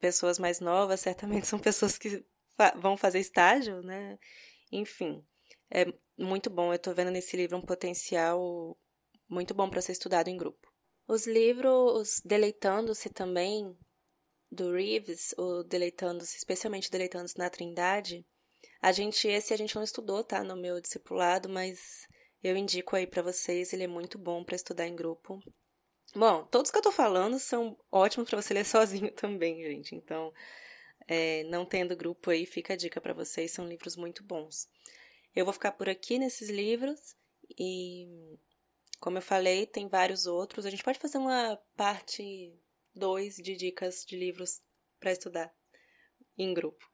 pessoas 0.00 0.40
mais 0.40 0.58
novas, 0.58 1.02
certamente 1.02 1.46
são 1.46 1.60
pessoas 1.60 1.96
que 1.96 2.26
fa 2.56 2.72
vão 2.76 2.96
fazer 2.96 3.20
estágio, 3.20 3.82
né? 3.82 4.18
Enfim, 4.72 5.24
é 5.70 5.86
muito 6.18 6.50
bom. 6.50 6.72
Eu 6.72 6.76
estou 6.78 6.92
vendo 6.92 7.12
nesse 7.12 7.36
livro 7.36 7.56
um 7.56 7.62
potencial 7.62 8.76
muito 9.28 9.54
bom 9.54 9.70
para 9.70 9.80
ser 9.80 9.92
estudado 9.92 10.26
em 10.26 10.36
grupo. 10.36 10.66
Os 11.06 11.28
livros 11.28 12.20
Deleitando-se 12.24 13.08
também, 13.08 13.78
do 14.56 14.72
Reeves, 14.72 15.32
o 15.38 15.62
Deleitando-se, 15.62 16.36
especialmente 16.36 16.90
Deleitando-se 16.90 17.38
na 17.38 17.48
Trindade, 17.48 18.26
a 18.80 18.90
gente, 18.92 19.28
esse 19.28 19.54
a 19.54 19.56
gente 19.56 19.74
não 19.76 19.82
estudou, 19.82 20.24
tá, 20.24 20.42
no 20.42 20.56
meu 20.56 20.80
discipulado, 20.80 21.48
mas 21.48 22.06
eu 22.42 22.56
indico 22.56 22.96
aí 22.96 23.06
para 23.06 23.22
vocês, 23.22 23.72
ele 23.72 23.84
é 23.84 23.88
muito 23.88 24.18
bom 24.18 24.44
para 24.44 24.56
estudar 24.56 24.86
em 24.86 24.96
grupo. 24.96 25.40
Bom, 26.14 26.44
todos 26.46 26.70
que 26.70 26.78
eu 26.78 26.82
tô 26.82 26.92
falando 26.92 27.38
são 27.38 27.76
ótimos 27.90 28.28
para 28.28 28.40
você 28.40 28.54
ler 28.54 28.64
sozinho 28.66 29.12
também, 29.12 29.62
gente. 29.62 29.94
Então, 29.94 30.32
é, 31.06 31.44
não 31.44 31.64
tendo 31.64 31.96
grupo 31.96 32.30
aí, 32.30 32.46
fica 32.46 32.74
a 32.74 32.76
dica 32.76 33.00
para 33.00 33.14
vocês, 33.14 33.50
são 33.50 33.66
livros 33.66 33.96
muito 33.96 34.24
bons. 34.24 34.68
Eu 35.34 35.44
vou 35.44 35.52
ficar 35.52 35.72
por 35.72 35.88
aqui 35.88 36.18
nesses 36.18 36.48
livros 36.48 37.14
e, 37.58 38.06
como 39.00 39.18
eu 39.18 39.22
falei, 39.22 39.66
tem 39.66 39.88
vários 39.88 40.26
outros. 40.26 40.64
A 40.64 40.70
gente 40.70 40.82
pode 40.82 40.98
fazer 40.98 41.18
uma 41.18 41.58
parte 41.76 42.54
2 42.96 43.36
de 43.36 43.54
dicas 43.54 44.04
de 44.04 44.16
livros 44.16 44.62
para 44.98 45.12
estudar 45.12 45.54
em 46.36 46.54
grupo. 46.54 46.84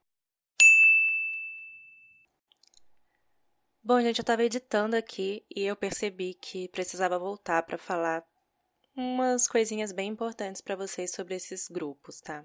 Bom, 3.85 4.01
gente, 4.01 4.19
eu 4.19 4.23
estava 4.23 4.45
editando 4.45 4.97
aqui 4.97 5.45
e 5.55 5.63
eu 5.63 5.75
percebi 5.75 6.35
que 6.35 6.69
precisava 6.69 7.19
voltar 7.19 7.63
para 7.63 7.79
falar 7.79 8.25
umas 8.95 9.49
coisinhas 9.49 9.93
bem 9.93 10.11
importantes 10.11 10.61
para 10.61 10.77
vocês 10.77 11.13
sobre 11.13 11.35
esses 11.35 11.69
grupos, 11.69 12.21
tá? 12.21 12.45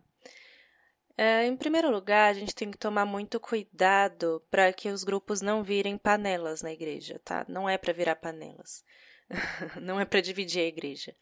É, 1.18 1.46
em 1.46 1.58
primeiro 1.58 1.90
lugar, 1.90 2.30
a 2.30 2.34
gente 2.34 2.54
tem 2.54 2.70
que 2.70 2.78
tomar 2.78 3.06
muito 3.06 3.40
cuidado 3.40 4.44
para 4.52 4.72
que 4.72 4.90
os 4.90 5.04
grupos 5.04 5.42
não 5.42 5.64
virem 5.64 5.98
panelas 5.98 6.62
na 6.62 6.72
igreja, 6.72 7.20
tá? 7.24 7.44
Não 7.50 7.68
é 7.68 7.76
para 7.78 7.92
virar 7.92 8.16
panelas. 8.16 8.84
não 9.82 10.00
é 10.00 10.06
para 10.06 10.22
dividir 10.22 10.62
a 10.62 10.68
igreja. 10.68 11.16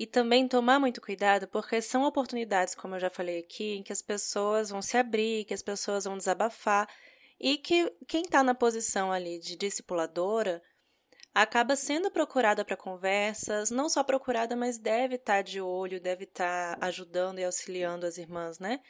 E 0.00 0.06
também 0.06 0.48
tomar 0.48 0.80
muito 0.80 0.98
cuidado, 0.98 1.46
porque 1.46 1.82
são 1.82 2.04
oportunidades, 2.04 2.74
como 2.74 2.94
eu 2.94 2.98
já 3.00 3.10
falei 3.10 3.38
aqui, 3.38 3.74
em 3.74 3.82
que 3.82 3.92
as 3.92 4.00
pessoas 4.00 4.70
vão 4.70 4.80
se 4.80 4.96
abrir, 4.96 5.44
que 5.44 5.52
as 5.52 5.60
pessoas 5.60 6.06
vão 6.06 6.16
desabafar 6.16 6.88
e 7.38 7.58
que 7.58 7.94
quem 8.08 8.22
está 8.22 8.42
na 8.42 8.54
posição 8.54 9.12
ali 9.12 9.38
de 9.38 9.56
discipuladora 9.56 10.62
acaba 11.34 11.76
sendo 11.76 12.10
procurada 12.10 12.64
para 12.64 12.78
conversas, 12.78 13.70
não 13.70 13.90
só 13.90 14.02
procurada, 14.02 14.56
mas 14.56 14.78
deve 14.78 15.16
estar 15.16 15.34
tá 15.34 15.42
de 15.42 15.60
olho, 15.60 16.00
deve 16.00 16.24
estar 16.24 16.78
tá 16.78 16.86
ajudando 16.86 17.38
e 17.38 17.44
auxiliando 17.44 18.06
as 18.06 18.16
irmãs, 18.16 18.58
né? 18.58 18.80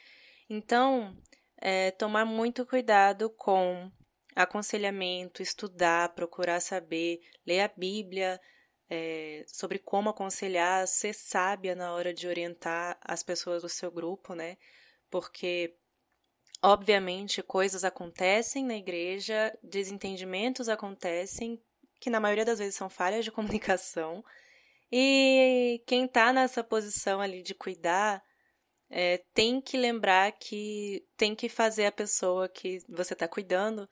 Então, 0.49 1.13
é, 1.57 1.91
tomar 1.91 2.23
muito 2.23 2.65
cuidado 2.65 3.29
com 3.31 3.91
aconselhamento, 4.33 5.41
estudar, 5.41 6.15
procurar 6.15 6.61
saber, 6.61 7.19
ler 7.45 7.59
a 7.59 7.67
Bíblia 7.67 8.39
é, 8.93 9.45
sobre 9.47 9.79
como 9.79 10.09
aconselhar, 10.09 10.85
ser 10.85 11.13
sábia 11.13 11.73
na 11.73 11.93
hora 11.93 12.13
de 12.13 12.27
orientar 12.27 12.97
as 13.01 13.23
pessoas 13.23 13.61
do 13.61 13.69
seu 13.69 13.89
grupo, 13.89 14.35
né? 14.35 14.57
Porque 15.09 15.73
Obviamente, 16.63 17.41
coisas 17.41 17.83
acontecem 17.83 18.63
na 18.63 18.75
igreja, 18.75 19.51
desentendimentos 19.63 20.69
acontecem, 20.69 21.59
que 21.99 22.07
na 22.07 22.19
maioria 22.19 22.45
das 22.45 22.59
vezes 22.59 22.75
são 22.75 22.87
falhas 22.87 23.25
de 23.25 23.31
comunicação. 23.33 24.23
E 24.91 25.81
quem 25.87 26.05
está 26.05 26.31
nessa 26.31 26.63
posição 26.63 27.19
ali 27.19 27.41
de 27.41 27.55
cuidar 27.55 28.23
é, 28.91 29.23
tem 29.33 29.59
que 29.59 29.75
lembrar 29.75 30.31
que 30.33 31.03
tem 31.17 31.33
que 31.33 31.49
fazer 31.49 31.85
a 31.85 31.91
pessoa 31.91 32.47
que 32.47 32.79
você 32.87 33.13
está 33.13 33.27
cuidando 33.27 33.89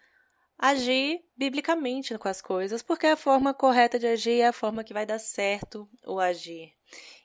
agir 0.60 1.24
biblicamente 1.36 2.15
com 2.17 2.28
as 2.28 2.41
coisas, 2.41 2.84
porque 2.84 3.08
a 3.08 3.15
forma 3.15 3.54
correta 3.54 3.98
de 3.98 4.06
agir 4.06 4.41
é 4.41 4.48
a 4.48 4.54
forma 4.54 4.84
que 4.84 4.93
vai 4.93 5.06
dar 5.06 5.19
certo 5.19 5.89
o 6.06 6.19
agir. 6.19 6.74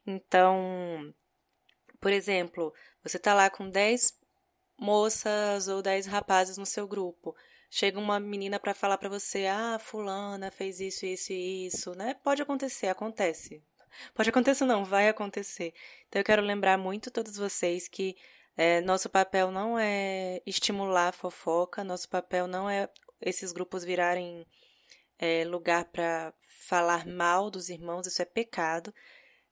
Então, 0.06 1.12
por 2.00 2.12
exemplo, 2.12 2.72
você 3.02 3.16
está 3.16 3.34
lá 3.34 3.50
com 3.50 3.68
10 3.68 4.14
moças 4.78 5.68
ou 5.68 5.82
10 5.82 6.06
rapazes 6.06 6.56
no 6.56 6.64
seu 6.64 6.86
grupo 6.86 7.34
chega 7.74 7.98
uma 7.98 8.20
menina 8.20 8.60
para 8.60 8.72
falar 8.72 8.96
para 8.98 9.08
você, 9.08 9.46
ah, 9.46 9.78
fulana 9.80 10.48
fez 10.52 10.78
isso, 10.78 11.04
isso 11.04 11.32
e 11.32 11.66
isso, 11.66 11.92
né? 11.96 12.14
Pode 12.22 12.40
acontecer, 12.40 12.86
acontece. 12.86 13.60
Pode 14.14 14.30
acontecer 14.30 14.64
não, 14.64 14.84
vai 14.84 15.08
acontecer. 15.08 15.74
Então 16.08 16.20
eu 16.20 16.24
quero 16.24 16.40
lembrar 16.40 16.78
muito 16.78 17.10
todos 17.10 17.36
vocês 17.36 17.88
que 17.88 18.16
é, 18.56 18.80
nosso 18.80 19.08
papel 19.10 19.50
não 19.50 19.76
é 19.76 20.40
estimular 20.46 21.08
a 21.08 21.12
fofoca, 21.12 21.82
nosso 21.82 22.08
papel 22.08 22.46
não 22.46 22.70
é 22.70 22.88
esses 23.20 23.52
grupos 23.52 23.84
virarem 23.84 24.46
é, 25.18 25.44
lugar 25.44 25.86
para 25.86 26.32
falar 26.68 27.06
mal 27.06 27.50
dos 27.50 27.68
irmãos, 27.68 28.06
isso 28.06 28.22
é 28.22 28.24
pecado. 28.24 28.92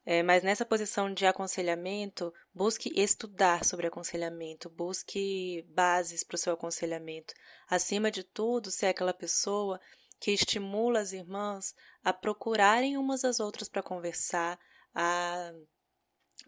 É, 0.05 0.23
mas 0.23 0.43
nessa 0.43 0.67
posição 0.67 1.15
de 1.15 1.25
aconselhamento, 1.27 2.35
busque 2.53 2.93
estudar 3.01 3.65
sobre 3.65 3.87
aconselhamento, 3.87 4.69
busque 4.69 5.65
bases 5.69 6.25
para 6.25 6.35
o 6.35 6.39
seu 6.39 6.55
aconselhamento. 6.55 7.33
Acima 7.69 8.11
de 8.11 8.25
tudo, 8.25 8.71
ser 8.71 8.87
aquela 8.87 9.15
pessoa 9.15 9.81
que 10.19 10.33
estimula 10.33 11.01
as 11.01 11.13
irmãs 11.13 11.75
a 12.03 12.13
procurarem 12.13 12.97
umas 12.97 13.25
às 13.25 13.39
outras 13.39 13.69
para 13.69 13.83
conversar, 13.83 14.59
a 14.93 15.53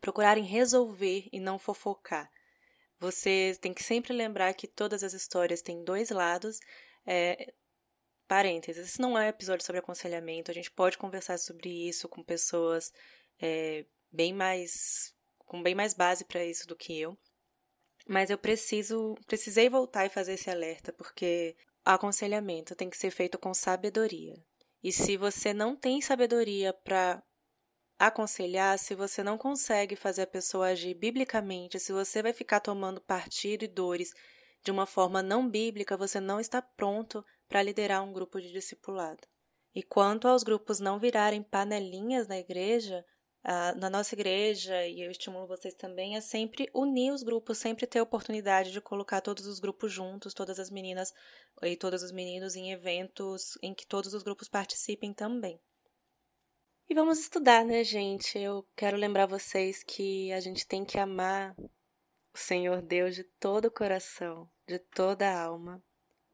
procurarem 0.00 0.44
resolver 0.44 1.28
e 1.32 1.38
não 1.38 1.58
fofocar. 1.58 2.28
Você 2.98 3.56
tem 3.60 3.72
que 3.72 3.82
sempre 3.82 4.12
lembrar 4.12 4.54
que 4.54 4.66
todas 4.66 5.02
as 5.02 5.12
histórias 5.12 5.62
têm 5.62 5.84
dois 5.84 6.10
lados. 6.10 6.58
É, 7.06 7.52
parênteses, 8.26 8.88
esse 8.88 9.00
não 9.00 9.18
é 9.18 9.26
um 9.26 9.28
episódio 9.28 9.64
sobre 9.64 9.78
aconselhamento, 9.78 10.50
a 10.50 10.54
gente 10.54 10.70
pode 10.70 10.98
conversar 10.98 11.38
sobre 11.38 11.68
isso 11.68 12.08
com 12.08 12.22
pessoas 12.22 12.92
é, 13.40 13.84
bem 14.10 14.32
mais 14.32 15.14
com 15.38 15.62
bem 15.62 15.74
mais 15.74 15.94
base 15.94 16.24
para 16.24 16.44
isso 16.44 16.66
do 16.66 16.76
que 16.76 16.98
eu. 16.98 17.16
Mas 18.06 18.30
eu 18.30 18.38
preciso, 18.38 19.14
precisei 19.26 19.68
voltar 19.68 20.06
e 20.06 20.10
fazer 20.10 20.34
esse 20.34 20.50
alerta 20.50 20.92
porque 20.92 21.56
aconselhamento 21.84 22.74
tem 22.74 22.88
que 22.90 22.96
ser 22.96 23.10
feito 23.10 23.38
com 23.38 23.52
sabedoria. 23.54 24.34
E 24.82 24.92
se 24.92 25.16
você 25.16 25.54
não 25.54 25.76
tem 25.76 26.00
sabedoria 26.00 26.72
para 26.72 27.22
aconselhar, 27.98 28.78
se 28.78 28.94
você 28.94 29.22
não 29.22 29.38
consegue 29.38 29.96
fazer 29.96 30.22
a 30.22 30.26
pessoa 30.26 30.68
agir 30.68 30.94
biblicamente, 30.94 31.78
se 31.78 31.92
você 31.92 32.22
vai 32.22 32.32
ficar 32.32 32.60
tomando 32.60 33.00
partido 33.00 33.64
e 33.64 33.68
dores 33.68 34.12
de 34.64 34.70
uma 34.70 34.86
forma 34.86 35.22
não 35.22 35.48
bíblica, 35.48 35.96
você 35.96 36.18
não 36.18 36.40
está 36.40 36.62
pronto 36.62 37.24
para 37.48 37.62
liderar 37.62 38.02
um 38.02 38.12
grupo 38.12 38.40
de 38.40 38.50
discipulado. 38.50 39.20
E 39.74 39.82
quanto 39.82 40.26
aos 40.26 40.42
grupos 40.42 40.80
não 40.80 40.98
virarem 40.98 41.42
panelinhas 41.42 42.26
na 42.26 42.38
igreja, 42.38 43.04
na 43.76 43.90
nossa 43.90 44.14
igreja, 44.14 44.86
e 44.86 45.02
eu 45.02 45.10
estimulo 45.10 45.46
vocês 45.46 45.74
também, 45.74 46.16
é 46.16 46.20
sempre 46.20 46.70
unir 46.72 47.12
os 47.12 47.22
grupos, 47.22 47.58
sempre 47.58 47.86
ter 47.86 47.98
a 47.98 48.02
oportunidade 48.02 48.72
de 48.72 48.80
colocar 48.80 49.20
todos 49.20 49.46
os 49.46 49.60
grupos 49.60 49.92
juntos, 49.92 50.32
todas 50.32 50.58
as 50.58 50.70
meninas 50.70 51.12
e 51.62 51.76
todos 51.76 52.02
os 52.02 52.10
meninos 52.10 52.56
em 52.56 52.72
eventos 52.72 53.58
em 53.62 53.74
que 53.74 53.86
todos 53.86 54.14
os 54.14 54.22
grupos 54.22 54.48
participem 54.48 55.12
também. 55.12 55.60
E 56.88 56.94
vamos 56.94 57.18
estudar, 57.18 57.64
né, 57.64 57.84
gente? 57.84 58.38
Eu 58.38 58.66
quero 58.74 58.96
lembrar 58.96 59.26
vocês 59.26 59.82
que 59.82 60.32
a 60.32 60.40
gente 60.40 60.66
tem 60.66 60.84
que 60.84 60.98
amar 60.98 61.54
o 61.58 62.38
Senhor 62.38 62.80
Deus 62.80 63.14
de 63.14 63.24
todo 63.38 63.66
o 63.66 63.70
coração, 63.70 64.48
de 64.66 64.78
toda 64.78 65.28
a 65.28 65.42
alma 65.42 65.82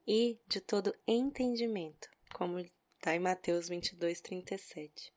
e 0.06 0.38
de 0.46 0.60
todo 0.60 0.94
entendimento, 1.06 2.08
como 2.32 2.58
está 2.58 3.14
em 3.14 3.20
Mateus 3.20 3.68
22, 3.68 4.20
37. 4.20 5.12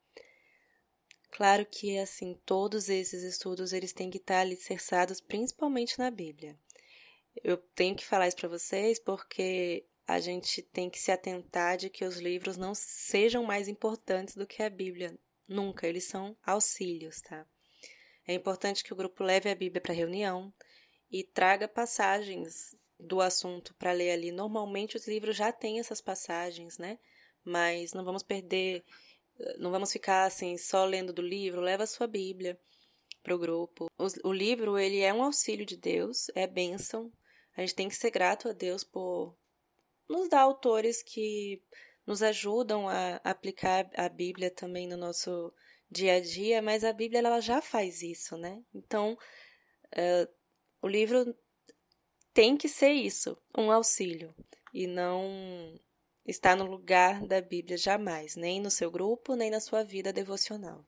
Claro 1.30 1.66
que, 1.66 1.98
assim, 1.98 2.40
todos 2.46 2.88
esses 2.88 3.22
estudos, 3.22 3.72
eles 3.72 3.92
têm 3.92 4.10
que 4.10 4.18
estar 4.18 4.40
alicerçados 4.40 5.20
principalmente 5.20 5.98
na 5.98 6.10
Bíblia. 6.10 6.56
Eu 7.42 7.56
tenho 7.56 7.96
que 7.96 8.06
falar 8.06 8.28
isso 8.28 8.36
para 8.36 8.48
vocês 8.48 9.00
porque 9.00 9.84
a 10.06 10.20
gente 10.20 10.62
tem 10.62 10.88
que 10.88 10.98
se 10.98 11.10
atentar 11.10 11.76
de 11.76 11.90
que 11.90 12.04
os 12.04 12.18
livros 12.18 12.56
não 12.56 12.74
sejam 12.74 13.42
mais 13.42 13.66
importantes 13.66 14.36
do 14.36 14.46
que 14.46 14.62
a 14.62 14.70
Bíblia. 14.70 15.18
Nunca, 15.48 15.88
eles 15.88 16.04
são 16.04 16.36
auxílios, 16.44 17.20
tá? 17.20 17.46
É 18.26 18.32
importante 18.32 18.84
que 18.84 18.92
o 18.92 18.96
grupo 18.96 19.24
leve 19.24 19.50
a 19.50 19.54
Bíblia 19.54 19.80
para 19.80 19.92
reunião 19.92 20.54
e 21.10 21.24
traga 21.24 21.66
passagens 21.66 22.76
do 23.04 23.20
assunto 23.20 23.74
para 23.74 23.92
ler 23.92 24.12
ali. 24.12 24.32
Normalmente 24.32 24.96
os 24.96 25.06
livros 25.06 25.36
já 25.36 25.52
têm 25.52 25.78
essas 25.78 26.00
passagens, 26.00 26.78
né? 26.78 26.98
Mas 27.44 27.92
não 27.92 28.04
vamos 28.04 28.22
perder 28.22 28.84
não 29.58 29.70
vamos 29.70 29.92
ficar 29.92 30.24
assim 30.24 30.56
só 30.56 30.84
lendo 30.84 31.12
do 31.12 31.22
livro, 31.22 31.60
leva 31.60 31.84
a 31.84 31.88
sua 31.88 32.06
Bíblia 32.06 32.58
para 33.22 33.34
o 33.34 33.38
grupo. 33.38 33.86
O, 34.22 34.32
livro 34.32 34.78
ele 34.78 35.00
é 35.00 35.12
um 35.12 35.22
auxílio 35.22 35.64
de 35.64 35.76
Deus, 35.76 36.30
é 36.34 36.46
bênção. 36.46 37.12
A 37.56 37.60
gente 37.60 37.74
tem 37.74 37.88
que 37.88 37.96
ser 37.96 38.10
grato 38.10 38.48
a 38.48 38.52
Deus 38.52 38.84
por 38.84 39.36
nos 40.08 40.28
dar 40.28 40.42
autores 40.42 41.02
que 41.02 41.62
nos 42.06 42.22
ajudam 42.22 42.88
a 42.88 43.16
aplicar 43.24 43.90
a 43.96 44.08
Bíblia 44.08 44.50
também 44.50 44.86
no 44.86 44.96
nosso 44.96 45.52
dia 45.90 46.14
a 46.14 46.20
dia, 46.20 46.60
mas 46.60 46.84
a 46.84 46.92
Bíblia 46.92 47.20
ela 47.20 47.40
já 47.40 47.62
faz 47.62 48.02
isso, 48.02 48.36
né? 48.36 48.62
Então, 48.74 49.16
uh, 49.94 50.34
o 50.82 50.88
livro 50.88 51.34
tem 52.34 52.56
que 52.56 52.68
ser 52.68 52.90
isso, 52.90 53.38
um 53.56 53.70
auxílio, 53.70 54.34
e 54.72 54.86
não 54.86 55.78
está 56.26 56.56
no 56.56 56.66
lugar 56.66 57.24
da 57.24 57.40
Bíblia 57.40 57.78
jamais, 57.78 58.34
nem 58.34 58.60
no 58.60 58.70
seu 58.70 58.90
grupo, 58.90 59.36
nem 59.36 59.50
na 59.50 59.60
sua 59.60 59.84
vida 59.84 60.12
devocional. 60.12 60.84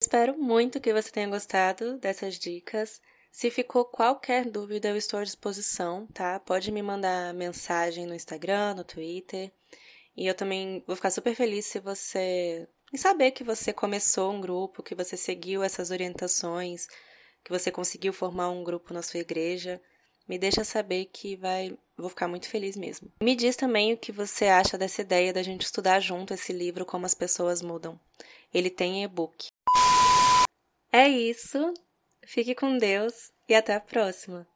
Espero 0.00 0.36
muito 0.36 0.80
que 0.80 0.92
você 0.92 1.10
tenha 1.10 1.28
gostado 1.28 1.96
dessas 1.98 2.38
dicas. 2.38 3.00
Se 3.30 3.50
ficou 3.50 3.84
qualquer 3.84 4.44
dúvida, 4.50 4.88
eu 4.88 4.96
estou 4.96 5.20
à 5.20 5.24
disposição, 5.24 6.06
tá? 6.08 6.38
Pode 6.40 6.70
me 6.70 6.82
mandar 6.82 7.32
mensagem 7.32 8.04
no 8.04 8.14
Instagram, 8.14 8.74
no 8.74 8.84
Twitter. 8.84 9.52
E 10.16 10.26
eu 10.26 10.34
também 10.34 10.82
vou 10.86 10.94
ficar 10.96 11.10
super 11.10 11.34
feliz 11.34 11.66
se 11.66 11.80
você 11.80 12.68
em 12.92 12.96
saber 12.96 13.32
que 13.32 13.42
você 13.42 13.72
começou 13.72 14.32
um 14.32 14.40
grupo, 14.40 14.82
que 14.82 14.94
você 14.94 15.16
seguiu 15.16 15.62
essas 15.64 15.90
orientações, 15.90 16.86
que 17.42 17.50
você 17.50 17.70
conseguiu 17.70 18.12
formar 18.12 18.50
um 18.50 18.62
grupo 18.62 18.94
na 18.94 19.02
sua 19.02 19.20
igreja. 19.20 19.80
Me 20.26 20.38
deixa 20.38 20.64
saber 20.64 21.06
que 21.06 21.36
vai, 21.36 21.76
vou 21.96 22.08
ficar 22.08 22.28
muito 22.28 22.48
feliz 22.48 22.76
mesmo. 22.76 23.12
Me 23.22 23.36
diz 23.36 23.56
também 23.56 23.92
o 23.92 23.98
que 23.98 24.10
você 24.10 24.46
acha 24.46 24.78
dessa 24.78 25.02
ideia 25.02 25.32
da 25.32 25.42
gente 25.42 25.62
estudar 25.62 26.00
junto 26.00 26.32
esse 26.32 26.52
livro 26.52 26.86
Como 26.86 27.04
as 27.04 27.14
pessoas 27.14 27.60
mudam. 27.60 27.98
Ele 28.52 28.70
tem 28.70 29.04
e-book. 29.04 29.48
É 30.90 31.08
isso. 31.08 31.74
Fique 32.24 32.54
com 32.54 32.78
Deus 32.78 33.30
e 33.48 33.54
até 33.54 33.74
a 33.74 33.80
próxima. 33.80 34.46